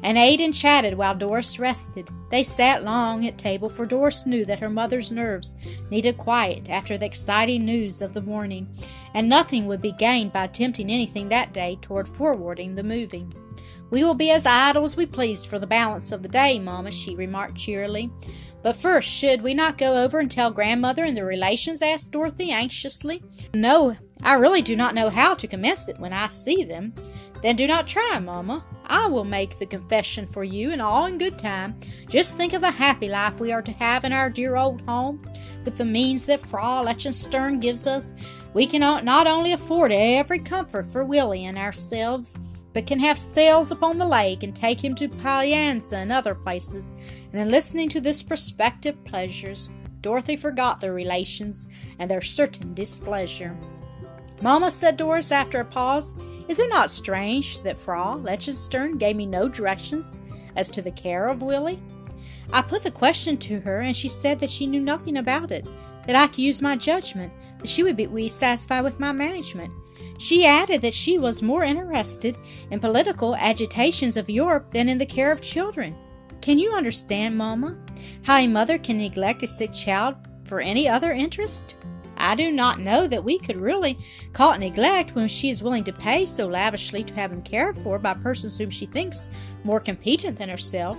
and 0.01 0.17
ate 0.17 0.41
and 0.41 0.55
chatted 0.55 0.97
while 0.97 1.13
Doris 1.13 1.59
rested. 1.59 2.09
They 2.31 2.43
sat 2.43 2.83
long 2.83 3.27
at 3.27 3.37
table, 3.37 3.69
for 3.69 3.85
Doris 3.85 4.25
knew 4.25 4.43
that 4.45 4.59
her 4.59 4.71
mother's 4.71 5.11
nerves 5.11 5.55
needed 5.91 6.17
quiet 6.17 6.67
after 6.67 6.97
the 6.97 7.05
exciting 7.05 7.63
news 7.63 8.01
of 8.01 8.13
the 8.13 8.21
morning, 8.21 8.67
and 9.13 9.29
nothing 9.29 9.67
would 9.67 9.81
be 9.81 9.91
gained 9.91 10.33
by 10.33 10.45
attempting 10.45 10.89
anything 10.89 11.29
that 11.29 11.53
day 11.53 11.77
toward 11.79 12.07
forwarding 12.07 12.73
the 12.73 12.83
moving. 12.83 13.33
We 13.93 14.03
will 14.03 14.15
be 14.15 14.31
as 14.31 14.47
idle 14.47 14.85
as 14.85 14.97
we 14.97 15.05
please 15.05 15.45
for 15.45 15.59
the 15.59 15.67
balance 15.67 16.11
of 16.11 16.23
the 16.23 16.27
day, 16.27 16.57
Mamma, 16.57 16.89
she 16.89 17.13
remarked 17.13 17.55
cheerily. 17.55 18.09
But 18.63 18.75
first, 18.75 19.07
should 19.07 19.43
we 19.43 19.53
not 19.53 19.77
go 19.77 20.01
over 20.03 20.17
and 20.17 20.31
tell 20.31 20.49
grandmother 20.49 21.03
and 21.03 21.15
the 21.15 21.23
relations? 21.23 21.79
asked 21.83 22.11
Dorothy 22.11 22.49
anxiously. 22.49 23.21
No, 23.53 23.95
I 24.23 24.33
really 24.33 24.63
do 24.63 24.75
not 24.75 24.95
know 24.95 25.11
how 25.11 25.35
to 25.35 25.47
commence 25.47 25.89
it 25.89 25.99
when 25.99 26.11
I 26.11 26.29
see 26.29 26.63
them. 26.63 26.95
Then 27.43 27.55
do 27.55 27.67
not 27.67 27.87
try, 27.87 28.17
Mamma. 28.17 28.65
I 28.87 29.05
will 29.05 29.25
make 29.25 29.59
the 29.59 29.67
confession 29.67 30.25
for 30.25 30.43
you, 30.43 30.71
and 30.71 30.81
all 30.81 31.05
in 31.05 31.19
good 31.19 31.37
time. 31.37 31.79
Just 32.09 32.35
think 32.35 32.53
of 32.53 32.61
the 32.61 32.71
happy 32.71 33.09
life 33.09 33.39
we 33.39 33.51
are 33.51 33.61
to 33.61 33.71
have 33.73 34.05
in 34.05 34.11
our 34.11 34.31
dear 34.31 34.55
old 34.55 34.81
home. 34.87 35.23
With 35.65 35.77
the 35.77 35.85
means 35.85 36.25
that 36.25 36.39
Frau 36.39 36.83
Lichtenstern 36.83 37.61
gives 37.61 37.85
us, 37.85 38.15
we 38.55 38.65
can 38.65 38.81
not 39.05 39.27
only 39.27 39.51
afford 39.51 39.91
every 39.91 40.39
comfort 40.39 40.87
for 40.87 41.05
Willie 41.05 41.45
and 41.45 41.59
ourselves, 41.59 42.39
but 42.73 42.87
can 42.87 42.99
have 42.99 43.19
sails 43.19 43.71
upon 43.71 43.97
the 43.97 44.07
lake 44.07 44.43
and 44.43 44.55
take 44.55 44.83
him 44.83 44.95
to 44.95 45.07
Pallanza 45.07 45.93
and 45.93 46.11
other 46.11 46.35
places. 46.35 46.95
And 47.31 47.41
in 47.41 47.49
listening 47.49 47.89
to 47.89 48.01
this 48.01 48.23
prospective 48.23 49.03
pleasures, 49.05 49.69
Dorothy 50.01 50.35
forgot 50.35 50.81
their 50.81 50.93
relations 50.93 51.69
and 51.99 52.09
their 52.09 52.21
certain 52.21 52.73
displeasure. 52.73 53.55
Mamma, 54.41 54.71
said 54.71 54.97
Doris 54.97 55.31
after 55.31 55.61
a 55.61 55.65
pause, 55.65 56.15
is 56.49 56.59
it 56.59 56.69
not 56.69 56.91
strange 56.91 57.61
that 57.61 57.79
Frau 57.79 58.17
Lichtenstern 58.17 58.97
gave 58.97 59.15
me 59.15 59.25
no 59.25 59.47
directions 59.47 60.19
as 60.57 60.67
to 60.69 60.81
the 60.81 60.91
care 60.91 61.27
of 61.27 61.41
Willie? 61.41 61.81
I 62.51 62.61
put 62.61 62.83
the 62.83 62.91
question 62.91 63.37
to 63.37 63.61
her, 63.61 63.79
and 63.79 63.95
she 63.95 64.09
said 64.09 64.39
that 64.39 64.51
she 64.51 64.67
knew 64.67 64.81
nothing 64.81 65.17
about 65.17 65.51
it. 65.51 65.65
that 66.05 66.15
I 66.15 66.27
could 66.27 66.39
use 66.39 66.61
my 66.61 66.75
judgment, 66.75 67.31
that 67.59 67.69
she 67.69 67.83
would 67.83 67.95
be 67.95 68.29
satisfied 68.29 68.81
with 68.81 68.99
my 68.99 69.11
management. 69.11 69.71
She 70.17 70.45
added 70.45 70.81
that 70.81 70.93
she 70.93 71.17
was 71.17 71.41
more 71.41 71.63
interested 71.63 72.37
in 72.71 72.79
political 72.79 73.35
agitations 73.35 74.15
of 74.17 74.29
Europe 74.29 74.69
than 74.71 74.87
in 74.87 74.97
the 74.97 75.05
care 75.05 75.31
of 75.31 75.41
children. 75.41 75.95
Can 76.41 76.59
you 76.59 76.73
understand, 76.73 77.37
Mamma, 77.37 77.77
how 78.23 78.37
a 78.37 78.47
mother 78.47 78.77
can 78.77 78.97
neglect 78.97 79.43
a 79.43 79.47
sick 79.47 79.71
child 79.73 80.15
for 80.45 80.59
any 80.59 80.87
other 80.87 81.11
interest? 81.11 81.77
I 82.17 82.35
do 82.35 82.51
not 82.51 82.79
know 82.79 83.07
that 83.07 83.23
we 83.23 83.39
could 83.39 83.57
really 83.57 83.97
call 84.33 84.53
it 84.53 84.59
neglect 84.59 85.15
when 85.15 85.27
she 85.27 85.49
is 85.49 85.63
willing 85.63 85.83
to 85.85 85.93
pay 85.93 86.25
so 86.25 86.47
lavishly 86.47 87.03
to 87.03 87.13
have 87.15 87.31
him 87.31 87.41
cared 87.41 87.77
for 87.79 87.97
by 87.97 88.13
persons 88.13 88.57
whom 88.57 88.69
she 88.69 88.85
thinks 88.85 89.29
more 89.63 89.79
competent 89.79 90.37
than 90.37 90.49
herself. 90.49 90.97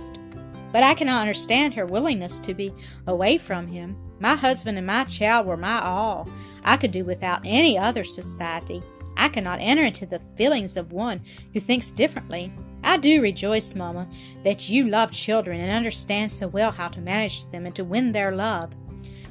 But 0.71 0.83
I 0.83 0.93
cannot 0.93 1.21
understand 1.21 1.73
her 1.73 1.85
willingness 1.85 2.37
to 2.39 2.53
be 2.53 2.73
away 3.07 3.37
from 3.37 3.67
him. 3.67 3.95
My 4.19 4.35
husband 4.35 4.77
and 4.77 4.85
my 4.85 5.05
child 5.05 5.47
were 5.47 5.57
my 5.57 5.79
all. 5.79 6.27
I 6.63 6.75
could 6.75 6.91
do 6.91 7.05
without 7.05 7.41
any 7.45 7.77
other 7.77 8.03
society. 8.03 8.83
I 9.17 9.29
cannot 9.29 9.61
enter 9.61 9.83
into 9.83 10.05
the 10.05 10.19
feelings 10.35 10.77
of 10.77 10.91
one 10.91 11.21
who 11.53 11.59
thinks 11.59 11.91
differently. 11.91 12.51
I 12.83 12.97
do 12.97 13.21
rejoice, 13.21 13.73
Mamma, 13.75 14.07
that 14.43 14.69
you 14.69 14.87
love 14.87 15.11
children 15.11 15.59
and 15.59 15.71
understand 15.71 16.31
so 16.31 16.47
well 16.47 16.71
how 16.71 16.87
to 16.89 17.01
manage 17.01 17.49
them 17.49 17.65
and 17.65 17.75
to 17.75 17.83
win 17.83 18.11
their 18.11 18.31
love. 18.31 18.73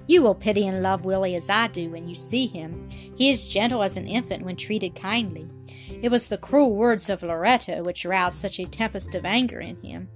You 0.06 0.22
will 0.22 0.34
pity 0.34 0.66
and 0.66 0.82
love 0.82 1.04
Willie 1.04 1.34
as 1.34 1.48
I 1.48 1.68
do 1.68 1.90
when 1.90 2.08
you 2.08 2.14
see 2.14 2.46
him. 2.46 2.88
He 2.90 3.30
is 3.30 3.44
gentle 3.44 3.82
as 3.82 3.96
an 3.96 4.06
infant 4.06 4.44
when 4.44 4.56
treated 4.56 4.94
kindly. 4.94 5.48
It 6.02 6.10
was 6.10 6.28
the 6.28 6.36
cruel 6.36 6.74
words 6.74 7.08
of 7.08 7.22
Loretta 7.22 7.82
which 7.82 8.04
roused 8.04 8.38
such 8.38 8.58
a 8.58 8.66
tempest 8.66 9.14
of 9.14 9.24
anger 9.24 9.60
in 9.60 9.76
him. 9.82 10.08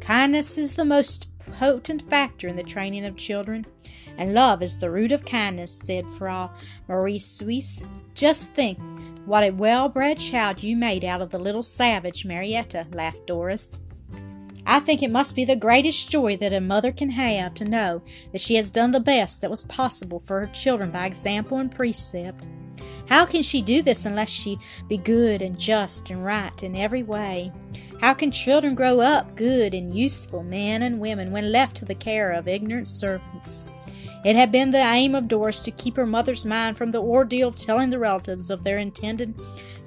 Kindness 0.00 0.58
is 0.58 0.74
the 0.74 0.84
most 0.84 1.31
potent 1.58 2.08
factor 2.08 2.48
in 2.48 2.56
the 2.56 2.62
training 2.62 3.04
of 3.04 3.16
children, 3.16 3.64
and 4.16 4.34
love 4.34 4.62
is 4.62 4.78
the 4.78 4.90
root 4.90 5.12
of 5.12 5.24
kindness, 5.24 5.76
said 5.76 6.08
Frau 6.10 6.50
Marie 6.88 7.18
Suisse. 7.18 7.84
Just 8.14 8.52
think 8.52 8.78
what 9.24 9.44
a 9.44 9.50
well 9.50 9.88
bred 9.88 10.18
child 10.18 10.62
you 10.62 10.76
made 10.76 11.04
out 11.04 11.22
of 11.22 11.30
the 11.30 11.38
little 11.38 11.62
savage, 11.62 12.24
Marietta, 12.24 12.86
laughed 12.92 13.26
Doris. 13.26 13.80
I 14.64 14.78
think 14.80 15.02
it 15.02 15.10
must 15.10 15.34
be 15.34 15.44
the 15.44 15.56
greatest 15.56 16.08
joy 16.10 16.36
that 16.36 16.52
a 16.52 16.60
mother 16.60 16.92
can 16.92 17.10
have 17.10 17.54
to 17.54 17.64
know 17.64 18.02
that 18.30 18.40
she 18.40 18.54
has 18.54 18.70
done 18.70 18.92
the 18.92 19.00
best 19.00 19.40
that 19.40 19.50
was 19.50 19.64
possible 19.64 20.20
for 20.20 20.40
her 20.40 20.52
children 20.52 20.90
by 20.90 21.06
example 21.06 21.58
and 21.58 21.70
precept. 21.70 22.46
How 23.06 23.26
can 23.26 23.42
she 23.42 23.60
do 23.60 23.82
this 23.82 24.06
unless 24.06 24.30
she 24.30 24.58
be 24.88 24.96
good 24.96 25.42
and 25.42 25.58
just 25.58 26.10
and 26.10 26.24
right 26.24 26.62
in 26.62 26.74
every 26.74 27.02
way? 27.02 27.52
How 28.00 28.14
can 28.14 28.30
children 28.30 28.74
grow 28.74 29.00
up 29.00 29.36
good 29.36 29.74
and 29.74 29.94
useful 29.94 30.42
men 30.42 30.82
and 30.82 30.98
women 30.98 31.30
when 31.30 31.52
left 31.52 31.76
to 31.76 31.84
the 31.84 31.94
care 31.94 32.32
of 32.32 32.48
ignorant 32.48 32.88
servants? 32.88 33.64
It 34.24 34.36
had 34.36 34.52
been 34.52 34.70
the 34.70 34.78
aim 34.78 35.14
of 35.14 35.28
Doris 35.28 35.62
to 35.64 35.70
keep 35.72 35.96
her 35.96 36.06
mother's 36.06 36.46
mind 36.46 36.76
from 36.76 36.92
the 36.92 37.02
ordeal 37.02 37.48
of 37.48 37.56
telling 37.56 37.90
the 37.90 37.98
relatives 37.98 38.50
of 38.50 38.62
their 38.62 38.78
intended 38.78 39.34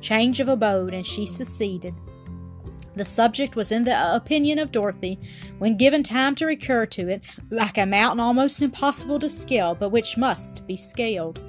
change 0.02 0.40
of 0.40 0.50
abode, 0.50 0.94
and 0.94 1.08
she 1.08 1.26
succeeded. 1.26 1.94
The 2.96 3.06
subject 3.06 3.56
was 3.56 3.72
in 3.72 3.84
the 3.84 4.16
opinion 4.16 4.60
of 4.60 4.72
Dorothy, 4.72 5.20
when 5.58 5.78
given 5.78 6.04
time 6.04 6.36
to 6.36 6.46
recur 6.46 6.86
to 6.88 7.10
it, 7.10 7.24
like 7.50 7.78
a 7.78 7.86
mountain 7.86 8.20
almost 8.20 8.62
impossible 8.62 9.20
to 9.20 9.30
scale, 9.30 9.76
but 9.76 9.90
which 9.90 10.18
must 10.18 10.66
be 10.68 10.78
scaled. 10.78 11.40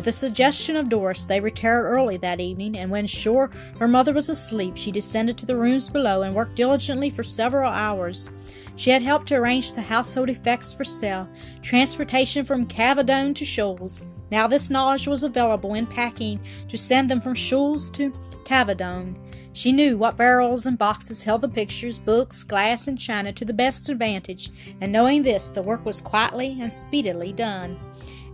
At 0.00 0.04
the 0.04 0.12
suggestion 0.12 0.76
of 0.76 0.88
Doris, 0.88 1.26
they 1.26 1.40
retired 1.40 1.84
early 1.84 2.16
that 2.16 2.40
evening, 2.40 2.78
and 2.78 2.90
when 2.90 3.06
sure 3.06 3.50
her 3.78 3.86
mother 3.86 4.14
was 4.14 4.30
asleep, 4.30 4.74
she 4.74 4.90
descended 4.90 5.36
to 5.36 5.44
the 5.44 5.58
rooms 5.58 5.90
below 5.90 6.22
and 6.22 6.34
worked 6.34 6.56
diligently 6.56 7.10
for 7.10 7.22
several 7.22 7.70
hours. 7.70 8.30
She 8.76 8.88
had 8.88 9.02
helped 9.02 9.28
to 9.28 9.34
arrange 9.34 9.74
the 9.74 9.82
household 9.82 10.30
effects 10.30 10.72
for 10.72 10.84
sale, 10.84 11.28
transportation 11.60 12.46
from 12.46 12.66
Cavandone 12.66 13.34
to 13.34 13.44
Shoals. 13.44 14.06
Now 14.30 14.46
this 14.46 14.70
knowledge 14.70 15.06
was 15.06 15.22
available 15.22 15.74
in 15.74 15.86
packing 15.86 16.40
to 16.70 16.78
send 16.78 17.10
them 17.10 17.20
from 17.20 17.34
Shoals 17.34 17.90
to 17.90 18.10
Cavandone. 18.46 19.18
She 19.52 19.72
knew 19.72 19.96
what 19.96 20.16
barrels 20.16 20.64
and 20.64 20.78
boxes 20.78 21.24
held 21.24 21.40
the 21.40 21.48
pictures, 21.48 21.98
books, 21.98 22.42
glass, 22.44 22.86
and 22.86 22.98
china 22.98 23.32
to 23.32 23.44
the 23.44 23.52
best 23.52 23.88
advantage, 23.88 24.50
and 24.80 24.92
knowing 24.92 25.22
this, 25.22 25.50
the 25.50 25.62
work 25.62 25.84
was 25.84 26.00
quietly 26.00 26.58
and 26.60 26.72
speedily 26.72 27.32
done. 27.32 27.78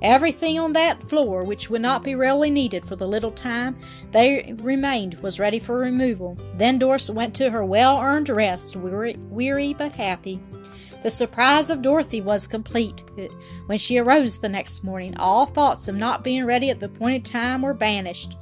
Everything 0.03 0.59
on 0.59 0.75
that 0.75 1.09
floor 1.09 1.43
which 1.43 1.71
would 1.71 1.81
not 1.81 2.05
be 2.05 2.15
really 2.15 2.51
needed 2.51 2.85
for 2.85 2.97
the 2.97 3.09
little 3.09 3.31
time 3.31 3.79
they 4.13 4.55
remained 4.59 5.15
was 5.21 5.41
ready 5.41 5.59
for 5.59 5.79
removal. 5.79 6.37
Then 6.55 6.79
Doris 6.79 7.09
went 7.09 7.35
to 7.37 7.51
her 7.51 7.65
well 7.65 7.99
earned 7.99 8.29
rest, 8.29 8.77
weary, 8.77 9.17
weary 9.31 9.73
but 9.73 9.93
happy. 9.93 10.39
The 11.03 11.09
surprise 11.09 11.71
of 11.71 11.81
Dorothy 11.81 12.21
was 12.21 12.47
complete. 12.47 13.01
When 13.67 13.79
she 13.79 13.97
arose 13.97 14.39
the 14.39 14.49
next 14.51 14.85
morning, 14.85 15.17
all 15.17 15.47
thoughts 15.47 15.89
of 15.89 15.97
not 15.97 16.25
being 16.25 16.45
ready 16.45 16.69
at 16.69 16.81
the 16.81 16.87
appointed 16.87 17.25
time 17.25 17.63
were 17.63 17.75
banished 17.75 18.37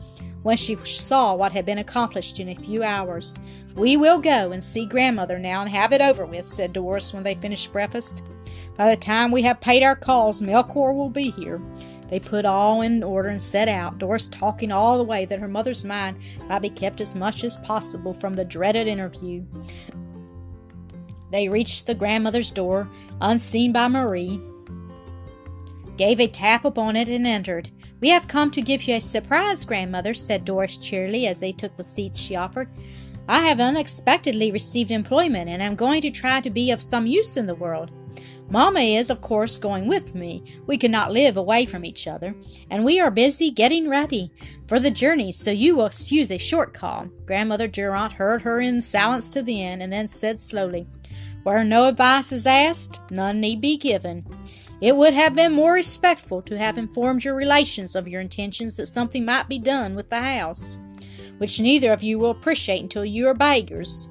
when 0.44 0.56
she 0.58 0.76
saw 0.84 1.34
what 1.34 1.52
had 1.52 1.64
been 1.64 1.78
accomplished 1.78 2.38
in 2.38 2.50
a 2.50 2.54
few 2.54 2.82
hours. 2.82 3.36
We 3.74 3.96
will 3.96 4.18
go 4.18 4.52
and 4.52 4.62
see 4.62 4.86
grandmother 4.86 5.38
now 5.38 5.62
and 5.62 5.70
have 5.70 5.92
it 5.92 6.02
over 6.02 6.24
with, 6.26 6.46
said 6.46 6.72
Doris 6.72 7.12
when 7.12 7.22
they 7.22 7.34
finished 7.34 7.72
breakfast. 7.72 8.22
By 8.76 8.90
the 8.90 9.00
time 9.00 9.32
we 9.32 9.42
have 9.42 9.60
paid 9.60 9.82
our 9.82 9.96
calls, 9.96 10.42
Melchior 10.42 10.92
will 10.92 11.08
be 11.08 11.30
here. 11.30 11.60
They 12.08 12.20
put 12.20 12.44
all 12.44 12.82
in 12.82 13.02
order 13.02 13.30
and 13.30 13.40
set 13.40 13.68
out, 13.68 13.98
Doris 13.98 14.28
talking 14.28 14.70
all 14.70 14.98
the 14.98 15.04
way 15.04 15.24
that 15.24 15.40
her 15.40 15.48
mother's 15.48 15.82
mind 15.82 16.18
might 16.46 16.60
be 16.60 16.68
kept 16.68 17.00
as 17.00 17.14
much 17.14 17.42
as 17.42 17.56
possible 17.56 18.12
from 18.12 18.34
the 18.34 18.44
dreaded 18.44 18.86
interview. 18.86 19.42
They 21.32 21.48
reached 21.48 21.86
the 21.86 21.94
grandmother's 21.94 22.50
door, 22.50 22.86
unseen 23.22 23.72
by 23.72 23.88
Marie, 23.88 24.40
gave 25.96 26.20
a 26.20 26.28
tap 26.28 26.66
upon 26.66 26.96
it, 26.96 27.08
and 27.08 27.26
entered. 27.26 27.70
We 28.00 28.10
have 28.10 28.28
come 28.28 28.50
to 28.52 28.62
give 28.62 28.82
you 28.82 28.96
a 28.96 29.00
surprise, 29.00 29.64
grandmother, 29.64 30.14
said 30.14 30.44
Doris 30.44 30.76
cheerily 30.76 31.26
as 31.26 31.40
they 31.40 31.52
took 31.52 31.76
the 31.76 31.84
seats 31.84 32.18
she 32.18 32.36
offered. 32.36 32.68
I 33.28 33.46
have 33.46 33.60
unexpectedly 33.60 34.52
received 34.52 34.90
employment 34.90 35.48
and 35.48 35.62
am 35.62 35.76
going 35.76 36.02
to 36.02 36.10
try 36.10 36.40
to 36.40 36.50
be 36.50 36.70
of 36.70 36.82
some 36.82 37.06
use 37.06 37.36
in 37.36 37.46
the 37.46 37.54
world. 37.54 37.90
Mamma 38.50 38.80
is, 38.80 39.08
of 39.08 39.22
course, 39.22 39.58
going 39.58 39.88
with 39.88 40.14
me. 40.14 40.42
We 40.66 40.76
cannot 40.76 41.12
live 41.12 41.36
away 41.38 41.64
from 41.64 41.84
each 41.84 42.06
other, 42.06 42.34
and 42.68 42.84
we 42.84 43.00
are 43.00 43.10
busy 43.10 43.50
getting 43.50 43.88
ready 43.88 44.30
for 44.68 44.78
the 44.78 44.90
journey, 44.90 45.32
so 45.32 45.50
you 45.50 45.74
will 45.74 45.86
excuse 45.86 46.30
a 46.30 46.36
short 46.36 46.74
call. 46.74 47.06
Grandmother 47.24 47.68
Durant 47.68 48.12
heard 48.12 48.42
her 48.42 48.60
in 48.60 48.82
silence 48.82 49.32
to 49.32 49.42
the 49.42 49.62
end, 49.62 49.82
and 49.82 49.92
then 49.92 50.08
said 50.08 50.38
slowly, 50.38 50.86
Where 51.42 51.64
no 51.64 51.86
advice 51.86 52.32
is 52.32 52.46
asked, 52.46 53.00
none 53.10 53.40
need 53.40 53.62
be 53.62 53.78
given. 53.78 54.26
It 54.84 54.94
would 54.94 55.14
have 55.14 55.34
been 55.34 55.54
more 55.54 55.72
respectful 55.72 56.42
to 56.42 56.58
have 56.58 56.76
informed 56.76 57.24
your 57.24 57.34
relations 57.34 57.96
of 57.96 58.06
your 58.06 58.20
intentions 58.20 58.76
that 58.76 58.84
something 58.84 59.24
might 59.24 59.48
be 59.48 59.58
done 59.58 59.94
with 59.94 60.10
the 60.10 60.20
house, 60.20 60.76
which 61.38 61.58
neither 61.58 61.90
of 61.90 62.02
you 62.02 62.18
will 62.18 62.30
appreciate 62.30 62.82
until 62.82 63.02
you 63.02 63.26
are 63.28 63.32
beggars. 63.32 64.10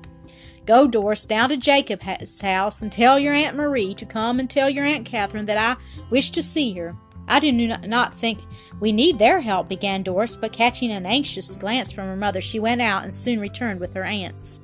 Go, 0.66 0.88
Doris, 0.88 1.28
down 1.28 1.50
to 1.50 1.58
Jacob's 1.58 2.42
house 2.42 2.82
and 2.82 2.92
tell 2.92 3.20
your 3.20 3.36
Aunt 3.36 3.56
Marie 3.56 3.94
to 3.94 4.06
come 4.08 4.40
and 4.40 4.50
tell 4.50 4.68
your 4.68 4.84
Aunt 4.84 5.06
Catherine 5.06 5.46
that 5.46 5.60
I 5.60 5.80
wish 6.10 6.32
to 6.32 6.42
see 6.42 6.74
her. 6.74 6.98
I 7.28 7.40
do 7.40 7.52
not 7.52 8.16
think 8.16 8.40
we 8.80 8.92
need 8.92 9.20
their 9.20 9.42
help, 9.42 9.70
began 9.70 10.02
Doris, 10.02 10.36
but 10.36 10.54
catching 10.54 10.92
an 10.92 11.06
anxious 11.06 11.56
glance 11.56 11.92
from 11.92 12.08
her 12.08 12.16
mother, 12.16 12.42
she 12.42 12.58
went 12.58 12.82
out 12.82 13.04
and 13.04 13.14
soon 13.14 13.40
returned 13.40 13.80
with 13.80 13.94
her 13.94 14.06
aunts. 14.06 14.60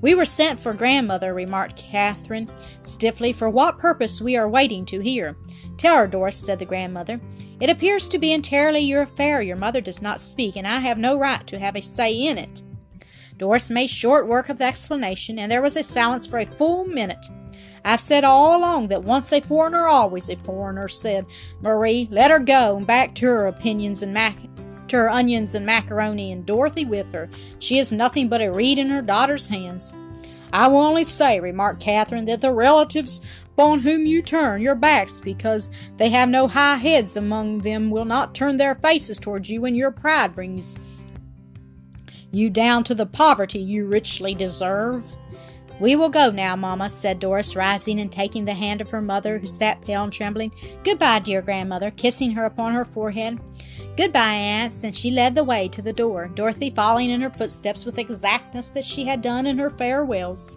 We 0.00 0.14
were 0.14 0.24
sent 0.24 0.60
for 0.60 0.72
grandmother, 0.72 1.34
remarked 1.34 1.76
Catherine 1.76 2.50
stiffly. 2.82 3.32
For 3.32 3.50
what 3.50 3.78
purpose 3.78 4.20
we 4.20 4.36
are 4.36 4.48
waiting 4.48 4.86
to 4.86 5.00
hear. 5.00 5.36
Tell 5.76 5.96
her, 5.96 6.06
Doris, 6.06 6.36
said 6.36 6.58
the 6.58 6.64
grandmother. 6.64 7.20
It 7.60 7.70
appears 7.70 8.08
to 8.08 8.18
be 8.18 8.32
entirely 8.32 8.80
your 8.80 9.02
affair. 9.02 9.42
Your 9.42 9.56
mother 9.56 9.80
does 9.80 10.00
not 10.00 10.20
speak, 10.20 10.56
and 10.56 10.66
I 10.66 10.80
have 10.80 10.98
no 10.98 11.18
right 11.18 11.46
to 11.46 11.58
have 11.58 11.76
a 11.76 11.82
say 11.82 12.12
in 12.14 12.38
it. 12.38 12.62
Doris 13.36 13.70
made 13.70 13.88
short 13.88 14.26
work 14.26 14.48
of 14.48 14.58
the 14.58 14.64
explanation, 14.64 15.38
and 15.38 15.50
there 15.50 15.62
was 15.62 15.76
a 15.76 15.82
silence 15.82 16.26
for 16.26 16.38
a 16.38 16.46
full 16.46 16.84
minute. 16.84 17.26
I've 17.84 18.00
said 18.00 18.24
all 18.24 18.58
along 18.58 18.88
that 18.88 19.04
once 19.04 19.32
a 19.32 19.40
foreigner, 19.40 19.86
always 19.86 20.28
a 20.28 20.36
foreigner, 20.36 20.88
said 20.88 21.24
Marie. 21.62 22.08
Let 22.10 22.30
her 22.30 22.38
go 22.38 22.76
and 22.76 22.86
back 22.86 23.14
to 23.16 23.26
her 23.26 23.46
opinions 23.46 24.02
and 24.02 24.12
mac- 24.12 24.36
to 24.90 24.96
her 24.96 25.10
onions 25.10 25.54
and 25.54 25.66
macaroni, 25.66 26.32
and 26.32 26.46
Dorothy 26.46 26.84
with 26.84 27.12
her. 27.12 27.28
She 27.58 27.78
is 27.78 27.90
nothing 27.92 28.28
but 28.28 28.42
a 28.42 28.50
reed 28.50 28.78
in 28.78 28.90
her 28.90 29.02
daughter's 29.02 29.46
hands. 29.46 29.94
I 30.52 30.66
will 30.66 30.80
only 30.80 31.04
say, 31.04 31.40
remarked 31.40 31.80
Catherine, 31.80 32.24
that 32.26 32.40
the 32.40 32.52
relatives 32.52 33.20
upon 33.52 33.80
whom 33.80 34.06
you 34.06 34.22
turn 34.22 34.62
your 34.62 34.74
backs 34.74 35.20
because 35.20 35.70
they 35.96 36.08
have 36.08 36.28
no 36.28 36.48
high 36.48 36.76
heads 36.76 37.16
among 37.16 37.58
them 37.58 37.90
will 37.90 38.04
not 38.04 38.34
turn 38.34 38.56
their 38.56 38.74
faces 38.74 39.18
towards 39.18 39.50
you 39.50 39.60
when 39.60 39.74
your 39.74 39.90
pride 39.90 40.34
brings 40.34 40.76
you 42.32 42.48
down 42.48 42.84
to 42.84 42.94
the 42.94 43.06
poverty 43.06 43.58
you 43.58 43.86
richly 43.86 44.34
deserve. 44.34 45.06
We 45.78 45.96
will 45.96 46.10
go 46.10 46.30
now, 46.30 46.56
Mamma, 46.56 46.90
said 46.90 47.20
Doris, 47.20 47.56
rising 47.56 48.00
and 48.00 48.12
taking 48.12 48.44
the 48.44 48.54
hand 48.54 48.80
of 48.80 48.90
her 48.90 49.00
mother, 49.00 49.38
who 49.38 49.46
sat 49.46 49.80
pale 49.80 50.04
and 50.04 50.12
trembling. 50.12 50.52
Goodbye, 50.84 51.20
dear 51.20 51.40
grandmother, 51.42 51.90
kissing 51.90 52.32
her 52.32 52.44
upon 52.44 52.74
her 52.74 52.84
forehead. 52.84 53.40
Goodbye, 53.96 54.32
aunts, 54.32 54.84
and 54.84 54.94
she 54.94 55.10
led 55.10 55.34
the 55.34 55.44
way 55.44 55.68
to 55.68 55.82
the 55.82 55.92
door, 55.92 56.28
Dorothy 56.28 56.70
following 56.70 57.10
in 57.10 57.20
her 57.20 57.30
footsteps 57.30 57.84
with 57.84 57.98
exactness 57.98 58.70
that 58.70 58.84
she 58.84 59.04
had 59.04 59.20
done 59.20 59.46
in 59.46 59.58
her 59.58 59.70
farewells. 59.70 60.56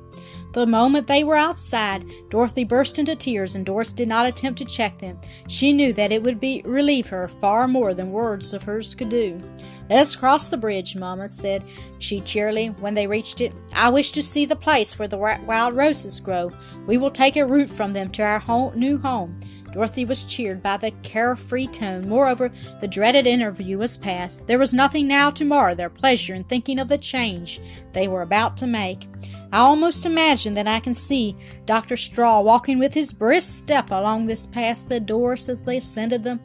The 0.53 0.67
moment 0.67 1.07
they 1.07 1.23
were 1.23 1.35
outside, 1.35 2.05
Dorothy 2.29 2.63
burst 2.63 2.99
into 2.99 3.15
tears, 3.15 3.55
and 3.55 3.65
Doris 3.65 3.91
did 3.91 4.07
not 4.07 4.27
attempt 4.27 4.59
to 4.59 4.65
check 4.65 4.99
them. 4.99 5.19
She 5.47 5.73
knew 5.73 5.93
that 5.93 6.11
it 6.11 6.21
would 6.21 6.39
be 6.39 6.61
relieve 6.63 7.07
her 7.07 7.27
far 7.27 7.67
more 7.67 7.95
than 7.95 8.11
words 8.11 8.53
of 8.53 8.61
hers 8.61 8.93
could 8.93 9.09
do. 9.09 9.41
Let 9.89 9.99
us 9.99 10.15
cross 10.15 10.49
the 10.49 10.57
bridge, 10.57 10.95
Mamma, 10.95 11.27
said 11.27 11.63
she 11.97 12.21
cheerily 12.21 12.67
when 12.67 12.93
they 12.93 13.07
reached 13.07 13.41
it. 13.41 13.51
I 13.73 13.89
wish 13.89 14.11
to 14.11 14.21
see 14.21 14.45
the 14.45 14.55
place 14.55 14.99
where 14.99 15.07
the 15.07 15.17
wild 15.17 15.75
roses 15.75 16.19
grow. 16.19 16.51
We 16.85 16.97
will 16.97 17.11
take 17.11 17.35
a 17.35 17.45
route 17.47 17.69
from 17.69 17.91
them 17.91 18.11
to 18.11 18.21
our 18.23 18.75
new 18.75 18.99
home. 18.99 19.35
Dorothy 19.73 20.05
was 20.05 20.23
cheered 20.23 20.61
by 20.61 20.77
the 20.77 20.91
carefree 21.01 21.67
tone. 21.67 22.07
Moreover, 22.07 22.51
the 22.79 22.87
dreaded 22.87 23.25
interview 23.25 23.79
was 23.79 23.97
past. 23.97 24.47
There 24.47 24.59
was 24.59 24.73
nothing 24.73 25.07
now 25.07 25.31
to 25.31 25.43
mar 25.43 25.73
their 25.73 25.89
pleasure 25.89 26.35
in 26.35 26.43
thinking 26.43 26.77
of 26.79 26.87
the 26.87 26.97
change 26.97 27.59
they 27.91 28.07
were 28.07 28.21
about 28.21 28.55
to 28.57 28.67
make. 28.67 29.07
I 29.51 29.59
almost 29.59 30.05
imagine 30.05 30.53
that 30.55 30.67
I 30.67 30.79
can 30.79 30.93
see 30.93 31.35
Dr. 31.65 31.97
Straw 31.97 32.41
walking 32.41 32.79
with 32.79 32.93
his 32.93 33.13
brisk 33.13 33.63
step 33.63 33.91
along 33.91 34.25
this 34.25 34.47
path, 34.47 34.77
said 34.77 35.05
Doris 35.05 35.49
as 35.49 35.63
they 35.63 35.77
ascended 35.77 36.23
the 36.23 36.39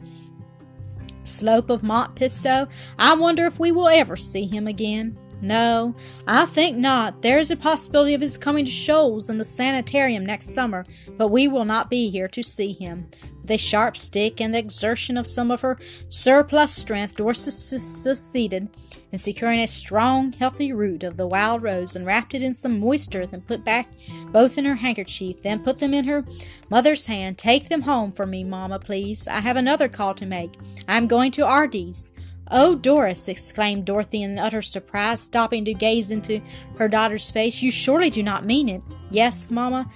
slope 1.23 1.69
of 1.69 1.83
Mont 1.83 2.15
Pisot. 2.15 2.67
I 2.97 3.15
wonder 3.15 3.45
if 3.45 3.59
we 3.59 3.71
will 3.71 3.87
ever 3.87 4.15
see 4.15 4.45
him 4.45 4.67
again. 4.67 5.17
No, 5.41 5.95
I 6.27 6.45
think 6.45 6.77
not. 6.77 7.21
There 7.21 7.39
is 7.39 7.49
a 7.49 7.55
possibility 7.55 8.13
of 8.13 8.21
his 8.21 8.37
coming 8.37 8.65
to 8.65 8.71
Shoals 8.71 9.29
in 9.29 9.37
the 9.37 9.45
sanitarium 9.45 10.25
next 10.25 10.53
summer, 10.53 10.85
but 11.17 11.29
we 11.29 11.47
will 11.47 11.65
not 11.65 11.89
be 11.89 12.09
here 12.09 12.27
to 12.27 12.43
see 12.43 12.73
him. 12.73 13.09
With 13.41 13.51
a 13.51 13.57
sharp 13.57 13.95
stick 13.95 14.41
and 14.41 14.53
the 14.53 14.59
exertion 14.59 15.17
of 15.17 15.25
some 15.25 15.49
of 15.49 15.61
her 15.61 15.79
surplus 16.09 16.75
strength, 16.75 17.15
Doris 17.15 17.39
succeeded 17.41 18.67
in 19.11 19.17
securing 19.17 19.61
a 19.61 19.67
strong, 19.67 20.33
healthy 20.33 20.73
root 20.73 21.03
of 21.03 21.17
the 21.17 21.25
wild 21.25 21.63
rose 21.63 21.95
and 21.95 22.05
wrapped 22.05 22.33
it 22.33 22.43
in 22.43 22.53
some 22.53 22.79
moist 22.79 23.15
earth 23.15 23.33
and 23.33 23.47
put 23.47 23.63
back 23.63 23.87
both 24.31 24.57
in 24.57 24.65
her 24.65 24.75
handkerchief, 24.75 25.41
then 25.41 25.63
put 25.63 25.79
them 25.79 25.93
in 25.93 26.05
her 26.05 26.25
mother's 26.69 27.05
hand. 27.05 27.37
Take 27.37 27.69
them 27.69 27.81
home 27.81 28.11
for 28.11 28.25
me, 28.25 28.43
Mamma, 28.43 28.77
please. 28.77 29.27
I 29.27 29.39
have 29.39 29.55
another 29.55 29.87
call 29.87 30.13
to 30.15 30.25
make. 30.25 30.51
I 30.87 30.97
am 30.97 31.07
going 31.07 31.31
to 31.31 31.43
Ardez. 31.43 32.11
Oh, 32.51 32.75
Doris! 32.75 33.27
exclaimed 33.27 33.85
Dorothy 33.85 34.23
in 34.23 34.39
utter 34.39 34.61
surprise, 34.61 35.21
stopping 35.21 35.65
to 35.65 35.73
gaze 35.73 36.09
into 36.09 36.41
her 36.77 36.87
daughter's 36.87 37.29
face. 37.29 37.61
You 37.61 37.71
surely 37.71 38.09
do 38.09 38.23
not 38.23 38.45
mean 38.45 38.69
it. 38.69 38.81
Yes, 39.11 39.51
mamma, 39.51 39.89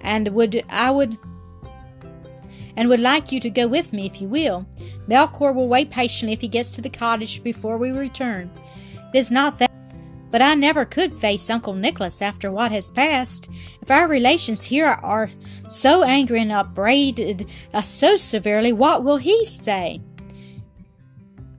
and 0.00 0.28
would 0.28 0.64
I 0.68 0.90
would 0.90 1.18
and 2.76 2.88
would 2.88 3.00
like 3.00 3.32
you 3.32 3.40
to 3.40 3.50
go 3.50 3.66
with 3.66 3.92
me 3.92 4.06
if 4.06 4.20
you 4.20 4.28
will. 4.28 4.66
Melchior 5.08 5.52
will 5.52 5.68
wait 5.68 5.90
patiently 5.90 6.32
if 6.32 6.40
he 6.40 6.48
gets 6.48 6.70
to 6.70 6.80
the 6.80 6.88
cottage 6.88 7.42
before 7.42 7.76
we 7.76 7.90
return. 7.90 8.50
It 9.12 9.18
is 9.18 9.32
not 9.32 9.58
that 9.58 9.68
but 10.30 10.42
I 10.42 10.54
never 10.54 10.84
could 10.84 11.18
face 11.18 11.48
Uncle 11.48 11.74
Nicholas 11.74 12.20
after 12.20 12.50
what 12.50 12.70
has 12.70 12.90
passed. 12.90 13.48
If 13.80 13.90
our 13.90 14.06
relations 14.06 14.62
here 14.62 14.86
are 14.86 15.30
so 15.68 16.02
angry 16.02 16.42
and 16.42 16.52
upbraided 16.52 17.48
us 17.72 17.88
so 17.88 18.16
severely, 18.16 18.72
what 18.72 19.04
will 19.04 19.16
he 19.16 19.44
say? 19.44 20.02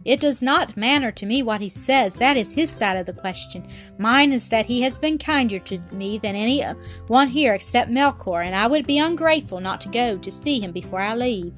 It 0.06 0.20
does 0.22 0.42
not 0.42 0.78
matter 0.78 1.12
to 1.12 1.26
me 1.26 1.44
what 1.44 1.62
he 1.62 1.70
says. 1.70 2.16
That 2.16 2.38
is 2.38 2.54
his 2.54 2.70
side 2.70 2.98
of 2.98 3.06
the 3.06 3.14
question. 3.14 3.68
Mine 3.98 4.32
is 4.32 4.50
that 4.50 4.66
he 4.66 4.82
has 4.82 4.98
been 4.98 5.18
kinder 5.18 5.60
to 5.60 5.80
me 5.92 6.18
than 6.18 6.36
any 6.36 6.64
uh, 6.64 6.76
one 7.08 7.28
here 7.28 7.54
except 7.54 7.92
Melchior, 7.92 8.42
and 8.42 8.56
I 8.56 8.68
would 8.68 8.88
be 8.88 8.98
ungrateful 8.98 9.60
not 9.60 9.82
to 9.82 9.90
go 9.90 10.18
to 10.18 10.32
see 10.32 10.60
him 10.60 10.72
before 10.72 11.02
I 11.02 11.16
leave. 11.16 11.54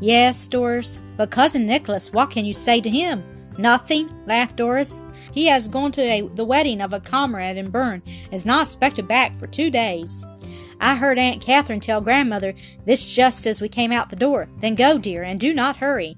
Yes, 0.00 0.46
Doris, 0.46 1.00
but 1.16 1.30
Cousin 1.30 1.66
Nicholas, 1.66 2.12
what 2.12 2.30
can 2.30 2.44
you 2.44 2.52
say 2.52 2.80
to 2.80 2.90
him? 2.90 3.22
Nothing, 3.58 4.10
laughed 4.26 4.56
Doris. 4.56 5.04
He 5.32 5.46
has 5.46 5.68
gone 5.68 5.92
to 5.92 6.02
a, 6.02 6.22
the 6.22 6.44
wedding 6.44 6.80
of 6.80 6.92
a 6.92 7.00
comrade 7.00 7.56
in 7.56 7.70
Bern 7.70 8.02
and 8.06 8.34
is 8.34 8.46
not 8.46 8.66
expected 8.66 9.06
back 9.06 9.36
for 9.36 9.46
two 9.46 9.70
days. 9.70 10.26
I 10.80 10.96
heard 10.96 11.18
Aunt 11.18 11.40
Catherine 11.40 11.80
tell 11.80 12.00
grandmother 12.00 12.54
this 12.84 13.14
just 13.14 13.46
as 13.46 13.60
we 13.60 13.68
came 13.68 13.92
out 13.92 14.10
the 14.10 14.16
door. 14.16 14.48
Then 14.58 14.74
go, 14.74 14.98
dear, 14.98 15.22
and 15.22 15.38
do 15.38 15.54
not 15.54 15.76
hurry. 15.76 16.16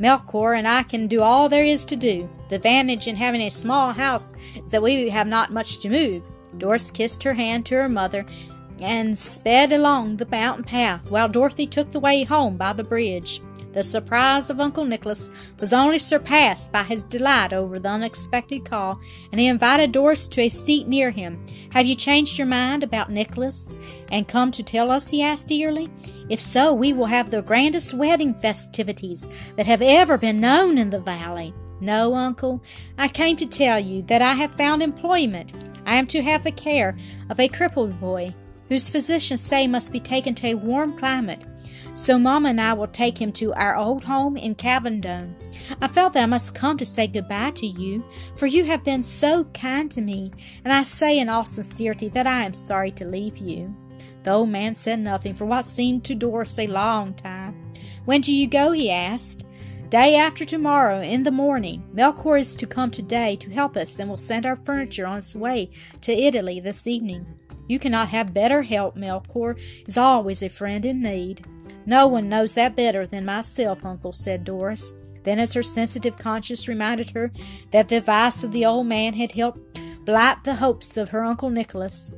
Melchior 0.00 0.54
and 0.54 0.66
I 0.66 0.82
can 0.82 1.06
do 1.06 1.22
all 1.22 1.48
there 1.48 1.64
is 1.64 1.84
to 1.86 1.96
do. 1.96 2.28
The 2.48 2.56
advantage 2.56 3.06
in 3.06 3.16
having 3.16 3.42
a 3.42 3.50
small 3.50 3.92
house 3.92 4.34
is 4.56 4.70
that 4.70 4.82
we 4.82 5.08
have 5.10 5.26
not 5.26 5.52
much 5.52 5.78
to 5.80 5.88
move. 5.88 6.22
Doris 6.58 6.90
kissed 6.90 7.22
her 7.22 7.34
hand 7.34 7.66
to 7.66 7.76
her 7.76 7.88
mother 7.88 8.26
and 8.80 9.16
sped 9.16 9.72
along 9.72 10.16
the 10.16 10.26
mountain 10.26 10.64
path 10.64 11.10
while 11.10 11.28
Dorothy 11.28 11.66
took 11.66 11.90
the 11.90 12.00
way 12.00 12.24
home 12.24 12.56
by 12.56 12.72
the 12.72 12.84
bridge. 12.84 13.42
The 13.72 13.82
surprise 13.82 14.50
of 14.50 14.58
Uncle 14.58 14.84
Nicholas 14.84 15.30
was 15.60 15.72
only 15.72 15.98
surpassed 15.98 16.72
by 16.72 16.82
his 16.82 17.04
delight 17.04 17.52
over 17.52 17.78
the 17.78 17.88
unexpected 17.88 18.64
call, 18.64 19.00
and 19.30 19.40
he 19.40 19.46
invited 19.46 19.92
Doris 19.92 20.26
to 20.28 20.40
a 20.40 20.48
seat 20.48 20.88
near 20.88 21.10
him. 21.10 21.44
Have 21.70 21.86
you 21.86 21.94
changed 21.94 22.36
your 22.36 22.48
mind 22.48 22.82
about 22.82 23.10
Nicholas 23.10 23.76
and 24.10 24.26
come 24.26 24.50
to 24.52 24.62
tell 24.62 24.90
us? 24.90 25.08
he 25.08 25.22
asked 25.22 25.52
eagerly. 25.52 25.88
If 26.28 26.40
so, 26.40 26.72
we 26.72 26.92
will 26.92 27.06
have 27.06 27.30
the 27.30 27.42
grandest 27.42 27.94
wedding 27.94 28.34
festivities 28.34 29.28
that 29.56 29.66
have 29.66 29.82
ever 29.82 30.18
been 30.18 30.40
known 30.40 30.76
in 30.76 30.90
the 30.90 31.00
valley. 31.00 31.54
No, 31.80 32.14
uncle, 32.14 32.62
I 32.98 33.08
came 33.08 33.36
to 33.36 33.46
tell 33.46 33.78
you 33.78 34.02
that 34.02 34.20
I 34.20 34.34
have 34.34 34.52
found 34.52 34.82
employment. 34.82 35.54
I 35.86 35.94
am 35.94 36.06
to 36.08 36.22
have 36.22 36.44
the 36.44 36.52
care 36.52 36.96
of 37.30 37.40
a 37.40 37.48
crippled 37.48 37.98
boy, 38.00 38.34
whose 38.70 38.88
physicians 38.88 39.42
say 39.42 39.66
must 39.66 39.92
be 39.92 40.00
taken 40.00 40.34
to 40.36 40.46
a 40.46 40.54
warm 40.54 40.96
climate. 40.96 41.44
So 41.92 42.18
Mamma 42.18 42.50
and 42.50 42.60
I 42.60 42.72
will 42.72 42.86
take 42.86 43.20
him 43.20 43.32
to 43.32 43.52
our 43.54 43.76
old 43.76 44.04
home 44.04 44.36
in 44.36 44.54
Cavandone. 44.54 45.34
I 45.82 45.88
felt 45.88 46.14
that 46.14 46.22
I 46.22 46.26
must 46.26 46.54
come 46.54 46.78
to 46.78 46.86
say 46.86 47.08
goodbye 47.08 47.50
to 47.56 47.66
you, 47.66 48.04
for 48.36 48.46
you 48.46 48.64
have 48.64 48.84
been 48.84 49.02
so 49.02 49.44
kind 49.52 49.90
to 49.90 50.00
me, 50.00 50.32
and 50.64 50.72
I 50.72 50.84
say 50.84 51.18
in 51.18 51.28
all 51.28 51.44
sincerity 51.44 52.08
that 52.10 52.28
I 52.28 52.44
am 52.44 52.54
sorry 52.54 52.92
to 52.92 53.04
leave 53.04 53.38
you. 53.38 53.74
The 54.22 54.30
old 54.30 54.50
man 54.50 54.72
said 54.74 55.00
nothing 55.00 55.34
for 55.34 55.46
what 55.46 55.66
seemed 55.66 56.04
to 56.04 56.14
Doris 56.14 56.58
a 56.58 56.68
long 56.68 57.14
time. 57.14 57.72
When 58.04 58.20
do 58.20 58.32
you 58.32 58.46
go? 58.46 58.70
he 58.70 58.90
asked. 58.90 59.46
Day 59.88 60.14
after 60.14 60.44
tomorrow, 60.44 61.00
in 61.00 61.24
the 61.24 61.32
morning. 61.32 61.82
Melchior 61.92 62.36
is 62.36 62.54
to 62.54 62.66
come 62.66 62.92
today 62.92 63.34
to 63.36 63.50
help 63.50 63.76
us 63.76 63.98
and 63.98 64.08
will 64.08 64.16
send 64.16 64.46
our 64.46 64.54
furniture 64.54 65.06
on 65.06 65.18
its 65.18 65.34
way 65.34 65.70
to 66.02 66.12
Italy 66.12 66.60
this 66.60 66.86
evening. 66.86 67.26
You 67.70 67.78
cannot 67.78 68.08
have 68.08 68.34
better 68.34 68.62
help. 68.62 68.96
Melchior 68.96 69.56
is 69.86 69.96
always 69.96 70.42
a 70.42 70.48
friend 70.48 70.84
in 70.84 71.00
need. 71.00 71.46
No 71.86 72.08
one 72.08 72.28
knows 72.28 72.54
that 72.54 72.74
better 72.74 73.06
than 73.06 73.24
myself, 73.24 73.84
uncle, 73.84 74.12
said 74.12 74.42
Doris. 74.42 74.92
Then, 75.22 75.38
as 75.38 75.54
her 75.54 75.62
sensitive 75.62 76.18
conscience 76.18 76.66
reminded 76.66 77.10
her 77.10 77.30
that 77.70 77.86
the 77.86 77.98
advice 77.98 78.42
of 78.42 78.50
the 78.50 78.66
old 78.66 78.88
man 78.88 79.14
had 79.14 79.30
helped 79.30 79.78
blight 80.04 80.42
the 80.42 80.56
hopes 80.56 80.96
of 80.96 81.10
her 81.10 81.22
uncle 81.22 81.48
Nicholas, 81.48 82.12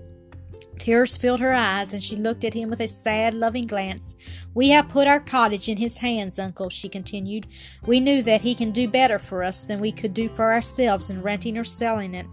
tears 0.78 1.18
filled 1.18 1.40
her 1.40 1.52
eyes, 1.52 1.92
and 1.92 2.02
she 2.02 2.16
looked 2.16 2.44
at 2.44 2.54
him 2.54 2.70
with 2.70 2.80
a 2.80 2.88
sad, 2.88 3.34
loving 3.34 3.66
glance. 3.66 4.16
We 4.54 4.70
have 4.70 4.88
put 4.88 5.06
our 5.06 5.20
cottage 5.20 5.68
in 5.68 5.76
his 5.76 5.98
hands, 5.98 6.38
uncle, 6.38 6.70
she 6.70 6.88
continued. 6.88 7.46
We 7.84 8.00
knew 8.00 8.22
that 8.22 8.40
he 8.40 8.54
can 8.54 8.70
do 8.70 8.88
better 8.88 9.18
for 9.18 9.42
us 9.42 9.66
than 9.66 9.80
we 9.80 9.92
could 9.92 10.14
do 10.14 10.30
for 10.30 10.50
ourselves 10.50 11.10
in 11.10 11.20
renting 11.20 11.58
or 11.58 11.64
selling 11.64 12.14
it. 12.14 12.26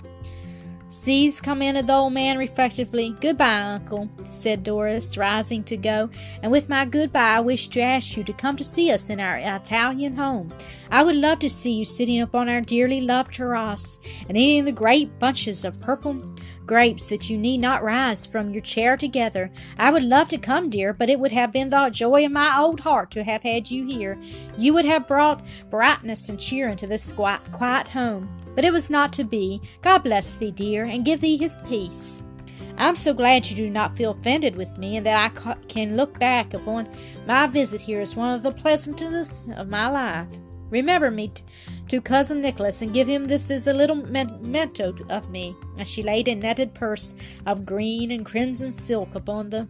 Sees, 0.92 1.40
commented 1.40 1.86
the 1.86 1.94
old 1.94 2.14
man 2.14 2.40
reflectively. 2.40 3.16
Goodbye, 3.22 3.62
uncle, 3.62 4.10
said 4.28 4.64
Doris, 4.64 5.18
rising 5.18 5.64
to 5.66 5.78
go. 5.78 6.10
And 6.42 6.52
with 6.52 6.68
my 6.68 6.84
goodbye, 6.86 7.36
I 7.36 7.40
wish 7.42 7.68
to 7.70 7.80
ask 7.80 8.18
you 8.18 8.24
to 8.24 8.34
come 8.34 8.58
to 8.58 8.64
see 8.64 8.92
us 8.92 9.12
in 9.12 9.20
our 9.20 9.38
Italian 9.38 10.16
home. 10.16 10.52
I 10.90 11.04
would 11.04 11.16
love 11.16 11.38
to 11.40 11.50
see 11.50 11.74
you 11.74 11.86
sitting 11.86 12.22
upon 12.22 12.50
our 12.50 12.62
dearly 12.62 13.02
loved 13.02 13.36
terrace 13.36 14.00
and 14.28 14.36
eating 14.36 14.66
the 14.66 14.72
great 14.72 15.20
bunches 15.20 15.64
of 15.64 15.80
purple 15.80 16.20
grapes 16.66 17.06
that 17.08 17.30
you 17.30 17.38
need 17.38 17.60
not 17.60 17.84
rise 17.84 18.26
from 18.26 18.50
your 18.50 18.62
chair 18.64 18.98
together. 18.98 19.52
I 19.78 19.92
would 19.92 20.04
love 20.04 20.28
to 20.30 20.40
come, 20.40 20.72
dear, 20.72 20.92
but 20.92 21.10
it 21.10 21.20
would 21.20 21.32
have 21.32 21.52
been 21.52 21.70
the 21.70 21.90
joy 21.92 22.26
of 22.26 22.32
my 22.32 22.58
old 22.58 22.80
heart 22.80 23.12
to 23.12 23.24
have 23.24 23.44
had 23.44 23.70
you 23.70 23.86
here. 23.86 24.18
You 24.58 24.74
would 24.74 24.86
have 24.86 25.08
brought 25.08 25.44
brightness 25.70 26.30
and 26.30 26.40
cheer 26.40 26.68
into 26.68 26.88
this 26.88 27.12
quiet 27.12 27.88
home. 27.90 28.39
But 28.60 28.66
it 28.66 28.74
was 28.74 28.90
not 28.90 29.14
to 29.14 29.24
be. 29.24 29.62
God 29.82 30.00
bless 30.00 30.36
thee, 30.36 30.52
dear, 30.52 30.84
and 30.84 31.06
give 31.06 31.22
thee 31.22 31.38
his 31.38 31.60
peace. 31.66 32.22
I'm 32.78 32.98
so 32.98 33.14
glad 33.14 33.50
you 33.50 33.56
do 33.56 33.70
not 33.70 33.96
feel 33.96 34.12
offended 34.12 34.58
with 34.58 34.78
me, 34.78 34.98
and 34.98 35.06
that 35.06 35.24
I 35.24 35.34
ca- 35.34 35.56
can 35.70 35.96
look 35.96 36.20
back 36.20 36.54
upon 36.54 36.90
my 37.26 37.48
visit 37.48 37.80
here 37.80 38.02
as 38.02 38.18
one 38.18 38.34
of 38.34 38.44
the 38.44 38.52
pleasantest 38.52 39.50
of 39.52 39.70
my 39.70 39.88
life. 39.88 40.28
Remember 40.72 41.10
me 41.10 41.30
t- 41.30 41.42
to 41.88 42.02
cousin 42.02 42.42
Nicholas, 42.42 42.82
and 42.82 42.94
give 42.94 43.08
him 43.08 43.24
this 43.24 43.50
as 43.50 43.66
a 43.68 43.74
little 43.74 43.96
memento 43.96 44.94
of 45.08 45.30
me. 45.30 45.56
As 45.78 45.90
she 45.90 46.04
laid 46.04 46.28
a 46.28 46.36
netted 46.36 46.74
purse 46.74 47.16
of 47.46 47.66
green 47.66 48.12
and 48.12 48.26
crimson 48.26 48.74
silk 48.74 49.16
upon 49.16 49.52
the 49.52 49.70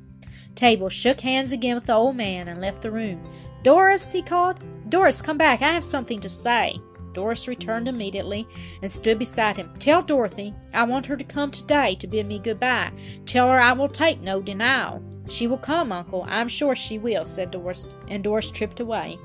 table, 0.55 0.89
shook 0.89 1.19
hands 1.19 1.51
again 1.51 1.75
with 1.75 1.85
the 1.85 1.93
old 1.93 2.15
man, 2.15 2.47
and 2.47 2.59
left 2.59 2.81
the 2.81 2.89
room. 2.89 3.21
Doris, 3.61 4.11
he 4.11 4.23
called. 4.23 4.57
Doris, 4.89 5.21
come 5.21 5.37
back. 5.37 5.61
I 5.61 5.73
have 5.73 5.83
something 5.83 6.19
to 6.21 6.29
say. 6.29 6.81
Doris 7.19 7.49
returned 7.49 7.89
immediately 7.89 8.47
and 8.81 8.89
stood 8.89 9.19
beside 9.19 9.57
him. 9.57 9.73
Tell 9.77 10.01
Dorothy 10.01 10.55
I 10.73 10.83
want 10.83 11.05
her 11.07 11.17
to 11.17 11.23
come 11.25 11.51
today 11.51 11.95
to 11.95 12.07
bid 12.07 12.25
me 12.25 12.39
goodbye. 12.39 12.93
Tell 13.25 13.49
her 13.49 13.59
I 13.59 13.73
will 13.73 13.89
take 13.89 14.21
no 14.21 14.41
denial. 14.41 15.03
She 15.27 15.45
will 15.45 15.57
come, 15.57 15.91
Uncle. 15.91 16.25
I'm 16.29 16.47
sure 16.47 16.77
she 16.77 16.97
will, 16.97 17.25
said 17.25 17.51
Doris, 17.51 17.85
and 18.07 18.23
Doris 18.23 18.51
tripped 18.51 18.79
away. 18.79 19.19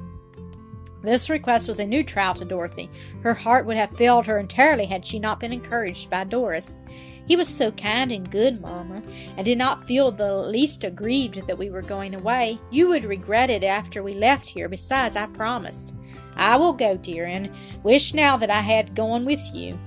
This 1.05 1.29
request 1.29 1.69
was 1.69 1.81
a 1.81 1.87
new 1.87 2.03
trial 2.03 2.33
to 2.33 2.47
Dorothy. 2.47 2.89
Her 3.23 3.35
heart 3.35 3.67
would 3.67 3.77
have 3.77 3.91
failed 3.91 4.25
her 4.25 4.39
entirely 4.39 4.87
had 4.87 5.05
she 5.05 5.19
not 5.19 5.39
been 5.39 5.53
encouraged 5.53 6.09
by 6.09 6.25
Doris. 6.25 6.83
He 7.29 7.37
was 7.37 7.47
so 7.47 7.71
kind 7.73 8.11
and 8.11 8.31
good, 8.31 8.63
Mamma, 8.63 9.03
and 9.37 9.45
did 9.45 9.59
not 9.59 9.87
feel 9.87 10.11
the 10.11 10.35
least 10.35 10.83
aggrieved 10.83 11.47
that 11.47 11.59
we 11.59 11.69
were 11.69 11.83
going 11.83 12.15
away. 12.15 12.59
You 12.71 12.89
would 12.89 13.05
regret 13.05 13.51
it 13.51 13.65
after 13.65 14.03
we 14.03 14.15
left 14.15 14.49
here. 14.49 14.67
Besides, 14.67 15.15
I 15.15 15.27
promised. 15.27 15.95
I 16.37 16.57
will 16.57 16.73
go, 16.73 16.97
dear, 16.97 17.27
and 17.27 17.51
wish 17.83 18.15
now 18.15 18.39
that 18.39 18.51
I 18.51 18.63
had 18.63 18.95
gone 18.95 19.27
with 19.27 19.43
you. 19.55 19.79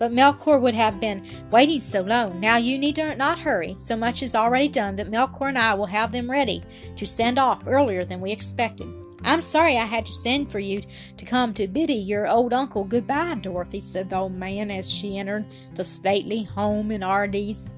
But 0.00 0.12
Melchior 0.12 0.58
would 0.58 0.74
have 0.74 0.98
been 0.98 1.24
waiting 1.52 1.78
so 1.78 2.02
long. 2.02 2.40
Now 2.40 2.56
you 2.56 2.76
need 2.76 2.98
not 3.16 3.38
hurry. 3.38 3.76
So 3.78 3.96
much 3.96 4.20
is 4.20 4.34
already 4.34 4.68
done 4.68 4.96
that 4.96 5.10
Melchior 5.10 5.46
and 5.46 5.58
I 5.58 5.74
will 5.74 5.86
have 5.86 6.10
them 6.10 6.28
ready 6.28 6.64
to 6.96 7.06
send 7.06 7.38
off 7.38 7.68
earlier 7.68 8.04
than 8.04 8.20
we 8.20 8.32
expected. 8.32 9.05
I'm 9.26 9.40
sorry 9.40 9.76
I 9.76 9.84
had 9.84 10.06
to 10.06 10.12
send 10.12 10.52
for 10.52 10.60
you 10.60 10.82
to 11.16 11.24
come 11.24 11.52
to 11.54 11.66
Biddy, 11.66 11.94
your 11.94 12.28
old 12.28 12.52
uncle, 12.52 12.84
goodbye, 12.84 13.34
Dorothy, 13.34 13.80
said 13.80 14.08
the 14.08 14.16
old 14.16 14.32
man 14.32 14.70
as 14.70 14.90
she 14.90 15.18
entered 15.18 15.44
the 15.74 15.82
stately 15.82 16.44
home 16.44 16.92
in 16.92 17.00
Ardez. 17.00 17.70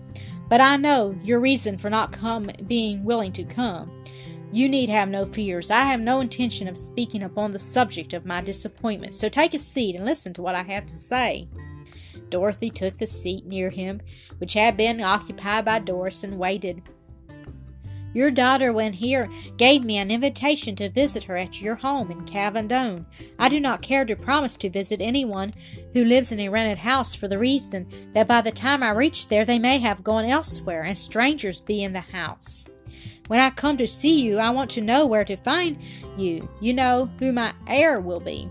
But 0.50 0.60
I 0.60 0.76
know 0.76 1.18
your 1.22 1.40
reason 1.40 1.78
for 1.78 1.88
not 1.88 2.12
come 2.12 2.46
being 2.66 3.02
willing 3.02 3.32
to 3.32 3.44
come. 3.44 3.90
You 4.52 4.68
need 4.68 4.90
have 4.90 5.08
no 5.08 5.24
fears. 5.24 5.70
I 5.70 5.82
have 5.82 6.00
no 6.00 6.20
intention 6.20 6.68
of 6.68 6.76
speaking 6.76 7.22
upon 7.22 7.52
the 7.52 7.58
subject 7.58 8.12
of 8.12 8.26
my 8.26 8.42
disappointment, 8.42 9.14
so 9.14 9.28
take 9.28 9.54
a 9.54 9.58
seat 9.58 9.96
and 9.96 10.04
listen 10.04 10.34
to 10.34 10.42
what 10.42 10.54
I 10.54 10.62
have 10.62 10.86
to 10.86 10.94
say. 10.94 11.48
Dorothy 12.28 12.68
took 12.68 12.98
the 12.98 13.06
seat 13.06 13.46
near 13.46 13.70
him, 13.70 14.02
which 14.36 14.52
had 14.52 14.76
been 14.76 15.00
occupied 15.00 15.64
by 15.64 15.78
Doris, 15.78 16.24
and 16.24 16.38
waited. 16.38 16.82
Your 18.14 18.30
daughter, 18.30 18.72
when 18.72 18.92
here, 18.92 19.30
gave 19.56 19.84
me 19.84 19.98
an 19.98 20.10
invitation 20.10 20.74
to 20.76 20.88
visit 20.88 21.24
her 21.24 21.36
at 21.36 21.60
your 21.60 21.74
home 21.74 22.10
in 22.10 22.24
Cavandone. 22.24 23.04
I 23.38 23.48
do 23.48 23.60
not 23.60 23.82
care 23.82 24.04
to 24.04 24.16
promise 24.16 24.56
to 24.58 24.70
visit 24.70 25.00
anyone 25.00 25.52
who 25.92 26.04
lives 26.04 26.32
in 26.32 26.40
a 26.40 26.48
rented 26.48 26.78
house 26.78 27.14
for 27.14 27.28
the 27.28 27.38
reason 27.38 27.86
that 28.14 28.26
by 28.26 28.40
the 28.40 28.50
time 28.50 28.82
I 28.82 28.90
reach 28.90 29.28
there 29.28 29.44
they 29.44 29.58
may 29.58 29.78
have 29.78 30.02
gone 30.02 30.24
elsewhere 30.24 30.82
and 30.82 30.96
strangers 30.96 31.60
be 31.60 31.84
in 31.84 31.92
the 31.92 32.00
house. 32.00 32.64
When 33.28 33.40
I 33.40 33.50
come 33.50 33.76
to 33.76 33.86
see 33.86 34.22
you, 34.22 34.38
I 34.38 34.50
want 34.50 34.70
to 34.70 34.80
know 34.80 35.06
where 35.06 35.24
to 35.24 35.36
find 35.36 35.78
you. 36.16 36.48
You 36.62 36.72
know 36.72 37.10
who 37.18 37.30
my 37.32 37.52
heir 37.66 38.00
will 38.00 38.20
be. 38.20 38.50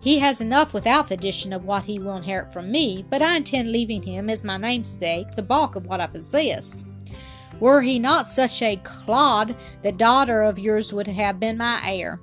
He 0.00 0.18
has 0.18 0.40
enough 0.40 0.74
without 0.74 1.08
the 1.08 1.14
addition 1.14 1.52
of 1.52 1.64
what 1.64 1.84
he 1.84 1.98
will 1.98 2.16
inherit 2.16 2.52
from 2.52 2.70
me, 2.70 3.06
but 3.08 3.22
I 3.22 3.36
intend 3.36 3.72
leaving 3.72 4.02
him 4.02 4.28
as 4.28 4.44
my 4.44 4.56
namesake 4.58 5.34
the 5.34 5.42
bulk 5.42 5.76
of 5.76 5.86
what 5.86 6.00
I 6.00 6.08
possess. 6.08 6.84
Were 7.60 7.82
he 7.82 7.98
not 7.98 8.26
such 8.26 8.60
a 8.62 8.76
clod, 8.76 9.56
the 9.82 9.92
daughter 9.92 10.42
of 10.42 10.58
yours 10.58 10.92
would 10.92 11.06
have 11.06 11.38
been 11.38 11.56
my 11.56 11.80
heir. 11.84 12.20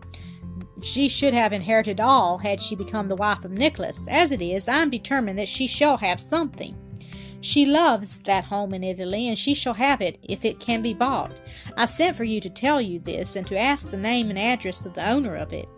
She 0.82 1.10
should 1.10 1.34
have 1.34 1.54
inherited 1.54 2.00
all 2.00 2.38
had 2.38 2.62
she 2.62 2.76
become 2.76 3.08
the 3.08 3.16
wife 3.16 3.44
of 3.44 3.52
Nicholas. 3.52 4.08
As 4.10 4.32
it 4.32 4.42
is, 4.42 4.68
I 4.68 4.82
am 4.82 4.90
determined 4.90 5.38
that 5.40 5.48
she 5.48 5.68
shall 5.68 5.98
have 5.98 6.20
something. 6.20 6.76
She 7.42 7.66
loves 7.66 8.22
that 8.24 8.44
home 8.46 8.74
in 8.74 8.84
Italy, 8.84 9.28
and 9.28 9.38
she 9.38 9.54
shall 9.54 9.76
have 9.76 10.02
it 10.02 10.20
if 10.24 10.44
it 10.44 10.60
can 10.60 10.82
be 10.82 10.94
bought. 10.94 11.40
I 11.78 11.86
sent 11.86 12.18
for 12.18 12.26
you 12.26 12.42
to 12.42 12.50
tell 12.50 12.82
you 12.82 13.00
this, 13.00 13.38
and 13.38 13.48
to 13.48 13.58
ask 13.58 13.90
the 13.90 13.98
name 13.98 14.30
and 14.30 14.38
address 14.38 14.86
of 14.86 14.94
the 14.94 15.10
owner 15.10 15.36
of 15.36 15.54
it, 15.54 15.70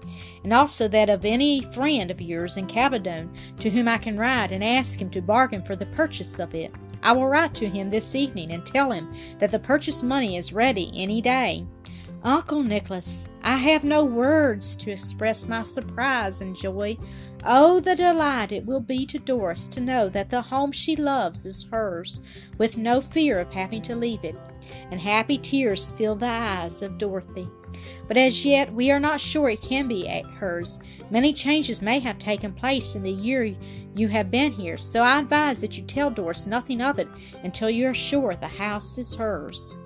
and 0.44 0.54
also 0.54 0.88
that 0.88 1.10
of 1.10 1.24
any 1.24 1.62
friend 1.74 2.10
of 2.10 2.20
yours 2.20 2.58
in 2.58 2.66
Cavandone 2.66 3.30
to 3.60 3.70
whom 3.70 3.88
I 3.88 4.00
can 4.00 4.18
write 4.18 4.52
and 4.52 4.64
ask 4.64 5.00
him 5.00 5.12
to 5.12 5.22
bargain 5.22 5.64
for 5.64 5.76
the 5.76 5.86
purchase 5.88 6.40
of 6.40 6.56
it. 6.56 6.74
I 7.04 7.12
will 7.14 7.28
write 7.28 7.54
to 7.56 7.70
him 7.70 7.90
this 7.90 8.16
evening 8.16 8.52
and 8.52 8.66
tell 8.66 8.92
him 8.92 9.12
that 9.40 9.52
the 9.52 9.60
purchase 9.60 10.04
money 10.04 10.38
is 10.38 10.54
ready 10.54 10.92
any 10.96 11.22
day. 11.22 11.66
Uncle 12.24 12.62
Nicholas, 12.62 13.28
I 13.42 13.58
have 13.58 13.84
no 13.84 14.06
words 14.06 14.76
to 14.76 14.92
express 14.92 15.48
my 15.48 15.64
surprise 15.64 16.42
and 16.42 16.56
joy. 16.56 16.98
Oh, 17.44 17.80
the 17.80 17.96
delight 17.96 18.52
it 18.52 18.64
will 18.64 18.80
be 18.80 19.08
to 19.08 19.18
Doris 19.18 19.68
to 19.70 19.82
know 19.82 20.08
that 20.10 20.30
the 20.30 20.44
home 20.44 20.72
she 20.72 20.96
loves 20.96 21.48
is 21.48 21.68
hers, 21.72 22.20
with 22.60 22.78
no 22.78 23.02
fear 23.02 23.40
of 23.40 23.52
having 23.52 23.82
to 23.84 23.96
leave 23.96 24.24
it. 24.24 24.36
And 24.92 25.02
happy 25.02 25.40
tears 25.40 25.90
fill 25.92 26.16
the 26.16 26.28
eyes 26.28 26.84
of 26.84 27.00
Dorothy. 27.00 27.48
But 28.08 28.18
as 28.18 28.46
yet 28.46 28.72
we 28.72 28.92
are 28.92 29.00
not 29.00 29.20
sure 29.20 29.50
it 29.50 29.62
can 29.62 29.88
be 29.88 30.06
hers. 30.38 30.80
Many 31.10 31.34
changes 31.34 31.82
may 31.82 32.00
have 32.00 32.20
taken 32.20 32.54
place 32.54 32.94
in 32.94 33.02
the 33.02 33.12
year 33.12 33.56
you 33.96 34.08
have 34.08 34.32
been 34.32 34.52
here, 34.52 34.78
so 34.78 35.02
I 35.02 35.20
advise 35.20 35.62
that 35.62 35.78
you 35.78 35.84
tell 35.84 36.10
Doris 36.10 36.48
nothing 36.48 36.82
of 36.82 37.00
it 37.00 37.08
until 37.44 37.70
you 37.70 37.88
are 37.88 37.94
sure 37.94 38.36
the 38.36 38.48
house 38.48 38.98
is 38.98 39.16
hers. 39.16 39.78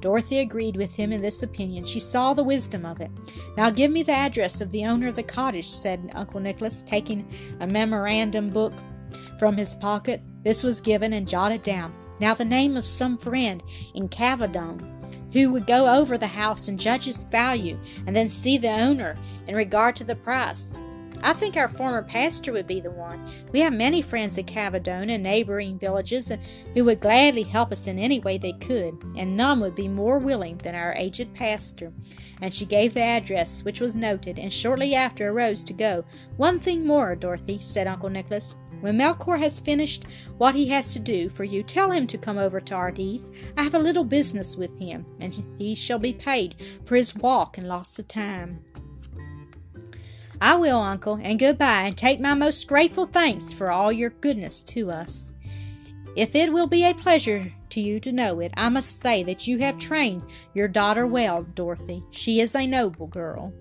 Dorothy 0.00 0.40
agreed 0.40 0.76
with 0.76 0.94
him 0.94 1.12
in 1.12 1.22
this 1.22 1.42
opinion. 1.42 1.84
She 1.84 2.00
saw 2.00 2.34
the 2.34 2.42
wisdom 2.42 2.84
of 2.84 3.00
it. 3.00 3.10
Now 3.56 3.70
give 3.70 3.90
me 3.90 4.02
the 4.02 4.12
address 4.12 4.60
of 4.60 4.70
the 4.70 4.84
owner 4.84 5.06
of 5.06 5.16
the 5.16 5.22
cottage, 5.22 5.68
said 5.68 6.10
Uncle 6.14 6.40
Nicholas, 6.40 6.82
taking 6.82 7.28
a 7.60 7.66
memorandum 7.66 8.50
book 8.50 8.72
from 9.38 9.56
his 9.56 9.76
pocket. 9.76 10.20
This 10.42 10.64
was 10.64 10.80
given 10.80 11.12
and 11.12 11.28
jotted 11.28 11.62
down. 11.62 11.94
Now 12.18 12.34
the 12.34 12.44
name 12.44 12.76
of 12.76 12.84
some 12.84 13.16
friend 13.16 13.62
in 13.94 14.08
Cavandone 14.08 14.88
who 15.32 15.50
would 15.50 15.66
go 15.66 15.86
over 15.92 16.18
the 16.18 16.26
house 16.26 16.68
and 16.68 16.78
judge 16.78 17.08
its 17.08 17.24
value 17.24 17.78
and 18.06 18.14
then 18.14 18.28
see 18.28 18.58
the 18.58 18.68
owner 18.68 19.16
in 19.46 19.56
regard 19.56 19.96
to 19.96 20.04
the 20.04 20.14
price. 20.14 20.78
I 21.22 21.32
think 21.32 21.56
our 21.56 21.68
former 21.68 22.02
pastor 22.02 22.52
would 22.52 22.66
be 22.66 22.80
the 22.80 22.90
one. 22.90 23.24
We 23.52 23.60
have 23.60 23.72
many 23.72 24.02
friends 24.02 24.36
at 24.38 24.46
Cavandone 24.46 25.10
and 25.10 25.22
neighboring 25.22 25.78
villages 25.78 26.32
who 26.74 26.84
would 26.84 27.00
gladly 27.00 27.44
help 27.44 27.70
us 27.70 27.86
in 27.86 27.98
any 27.98 28.18
way 28.18 28.38
they 28.38 28.54
could, 28.54 29.00
and 29.16 29.36
none 29.36 29.60
would 29.60 29.74
be 29.74 29.88
more 29.88 30.18
willing 30.18 30.58
than 30.58 30.74
our 30.74 30.94
aged 30.96 31.32
pastor. 31.34 31.92
And 32.40 32.52
she 32.52 32.66
gave 32.66 32.94
the 32.94 33.02
address, 33.02 33.64
which 33.64 33.80
was 33.80 33.96
noted, 33.96 34.38
and 34.38 34.52
shortly 34.52 34.96
after 34.96 35.28
arose 35.28 35.62
to 35.64 35.72
go. 35.72 36.04
One 36.36 36.58
thing 36.58 36.84
more, 36.84 37.14
Dorothy, 37.14 37.60
said 37.60 37.86
Uncle 37.86 38.10
Nicholas. 38.10 38.56
When 38.80 38.96
Melchior 38.96 39.36
has 39.36 39.60
finished 39.60 40.06
what 40.38 40.56
he 40.56 40.66
has 40.70 40.92
to 40.92 40.98
do 40.98 41.28
for 41.28 41.44
you, 41.44 41.62
tell 41.62 41.92
him 41.92 42.08
to 42.08 42.18
come 42.18 42.36
over 42.36 42.60
to 42.60 42.74
Ardez. 42.74 43.32
I 43.56 43.62
have 43.62 43.74
a 43.74 43.78
little 43.78 44.02
business 44.02 44.56
with 44.56 44.76
him, 44.76 45.06
and 45.20 45.32
he 45.56 45.76
shall 45.76 46.00
be 46.00 46.12
paid 46.12 46.56
for 46.84 46.96
his 46.96 47.14
walk 47.14 47.58
and 47.58 47.68
loss 47.68 47.96
of 48.00 48.08
time. 48.08 48.64
I 50.42 50.56
will, 50.56 50.80
uncle, 50.80 51.20
and 51.22 51.38
goodbye, 51.38 51.82
and 51.82 51.96
take 51.96 52.18
my 52.18 52.34
most 52.34 52.66
grateful 52.66 53.06
thanks 53.06 53.52
for 53.52 53.70
all 53.70 53.92
your 53.92 54.10
goodness 54.10 54.64
to 54.64 54.90
us. 54.90 55.34
If 56.16 56.34
it 56.34 56.52
will 56.52 56.66
be 56.66 56.84
a 56.84 56.94
pleasure 56.94 57.52
to 57.70 57.80
you 57.80 58.00
to 58.00 58.10
know 58.10 58.40
it, 58.40 58.52
I 58.56 58.68
must 58.68 58.98
say 58.98 59.22
that 59.22 59.46
you 59.46 59.58
have 59.58 59.78
trained 59.78 60.24
your 60.52 60.66
daughter 60.66 61.06
well, 61.06 61.44
Dorothy. 61.44 62.02
She 62.10 62.40
is 62.40 62.56
a 62.56 62.66
noble 62.66 63.06
girl. 63.06 63.52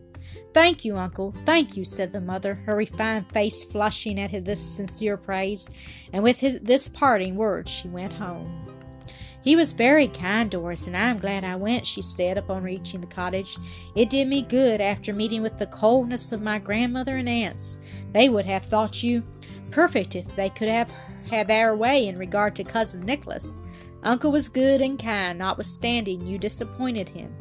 Thank 0.55 0.83
you, 0.83 0.97
uncle, 0.97 1.35
thank 1.45 1.77
you, 1.77 1.85
said 1.85 2.11
the 2.11 2.19
mother, 2.19 2.55
her 2.65 2.75
refined 2.75 3.31
face 3.31 3.63
flushing 3.63 4.19
at 4.19 4.43
this 4.43 4.59
sincere 4.59 5.17
praise, 5.17 5.69
and 6.11 6.23
with 6.23 6.39
his, 6.39 6.61
this 6.63 6.87
parting 6.87 7.35
word 7.35 7.69
she 7.69 7.89
went 7.89 8.13
home. 8.13 8.70
He 9.43 9.55
was 9.55 9.73
very 9.73 10.07
kind, 10.07 10.51
Doris, 10.51 10.85
and 10.85 10.95
I 10.95 11.09
am 11.09 11.17
glad 11.17 11.43
I 11.43 11.55
went, 11.55 11.85
she 11.85 12.03
said 12.03 12.37
upon 12.37 12.61
reaching 12.61 13.01
the 13.01 13.07
cottage. 13.07 13.57
It 13.95 14.09
did 14.09 14.27
me 14.27 14.43
good 14.43 14.79
after 14.79 15.13
meeting 15.13 15.41
with 15.41 15.57
the 15.57 15.65
coldness 15.65 16.31
of 16.31 16.43
my 16.43 16.59
grandmother 16.59 17.17
and 17.17 17.27
aunts. 17.27 17.79
They 18.13 18.29
would 18.29 18.45
have 18.45 18.65
thought 18.65 19.01
you 19.01 19.23
perfect 19.71 20.15
if 20.15 20.35
they 20.35 20.49
could 20.49 20.69
have 20.69 20.91
had 21.27 21.47
their 21.47 21.75
way 21.75 22.07
in 22.07 22.19
regard 22.19 22.55
to 22.57 22.63
cousin 22.63 23.01
Nicholas. 23.01 23.57
Uncle 24.03 24.31
was 24.31 24.47
good 24.47 24.81
and 24.81 24.99
kind, 24.99 25.39
notwithstanding 25.39 26.25
you 26.25 26.37
disappointed 26.37 27.09
him. 27.09 27.35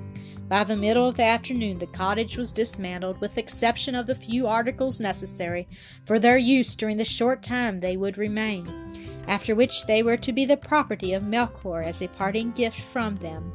By 0.49 0.65
the 0.65 0.77
middle 0.77 1.09
of 1.09 1.17
the 1.17 1.23
afternoon, 1.23 1.79
the 1.79 1.87
cottage 1.87 2.37
was 2.37 2.53
dismantled, 2.53 3.21
with 3.21 3.39
exception 3.39 3.95
of 3.95 4.07
the 4.07 4.15
few 4.15 4.47
articles 4.49 5.01
necessary 5.01 5.69
for 6.07 6.19
their 6.19 6.39
use 6.39 6.75
during 6.75 6.97
the 6.97 7.05
short 7.05 7.43
time 7.43 7.81
they 7.81 7.97
would 7.97 8.19
remain 8.19 8.90
after 9.31 9.55
which 9.55 9.87
they 9.87 10.03
were 10.03 10.17
to 10.17 10.33
be 10.33 10.45
the 10.45 10.57
property 10.57 11.15
of 11.15 11.23
Melchior 11.23 11.83
as 11.83 12.03
a 12.03 12.09
parting 12.09 12.51
gift 12.51 12.81
from 12.81 13.15
them. 13.17 13.53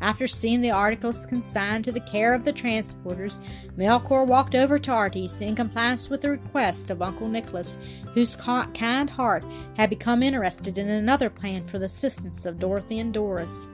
After 0.00 0.26
seeing 0.26 0.60
the 0.60 0.72
articles 0.72 1.24
consigned 1.24 1.84
to 1.84 1.92
the 1.92 2.00
care 2.00 2.34
of 2.34 2.44
the 2.44 2.52
transporters, 2.52 3.40
Melchior 3.76 4.24
walked 4.24 4.56
over 4.56 4.80
to 4.80 4.90
Ardez 4.90 5.40
in 5.40 5.54
compliance 5.54 6.10
with 6.10 6.22
the 6.22 6.30
request 6.30 6.90
of 6.90 7.02
Uncle 7.02 7.28
Nicholas, 7.28 7.78
whose 8.14 8.34
kind 8.34 9.08
heart 9.08 9.44
had 9.76 9.90
become 9.90 10.24
interested 10.24 10.76
in 10.76 10.88
another 10.88 11.30
plan 11.30 11.64
for 11.64 11.78
the 11.78 11.86
assistance 11.86 12.44
of 12.44 12.58
Dorothy 12.58 12.98
and 12.98 13.14
Doris, 13.14 13.68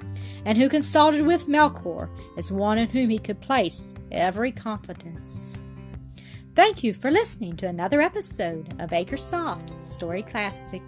and 0.45 0.59
who 0.59 0.69
consulted 0.69 1.25
with 1.25 1.49
Melchior 1.49 2.11
as 2.37 2.53
one 2.53 2.77
in 2.77 2.91
whom 2.91 3.09
he 3.09 3.19
could 3.19 3.41
place 3.41 3.95
every 4.13 4.53
confidence. 4.53 5.63
Thank 6.55 6.85
you 6.85 6.93
for 6.93 7.11
listening 7.11 7.57
to 7.57 7.69
another 7.69 8.03
episode 8.03 8.77
of 8.79 8.91
Acresoft 8.91 9.83
Story 9.83 10.23
Classic. 10.23 10.83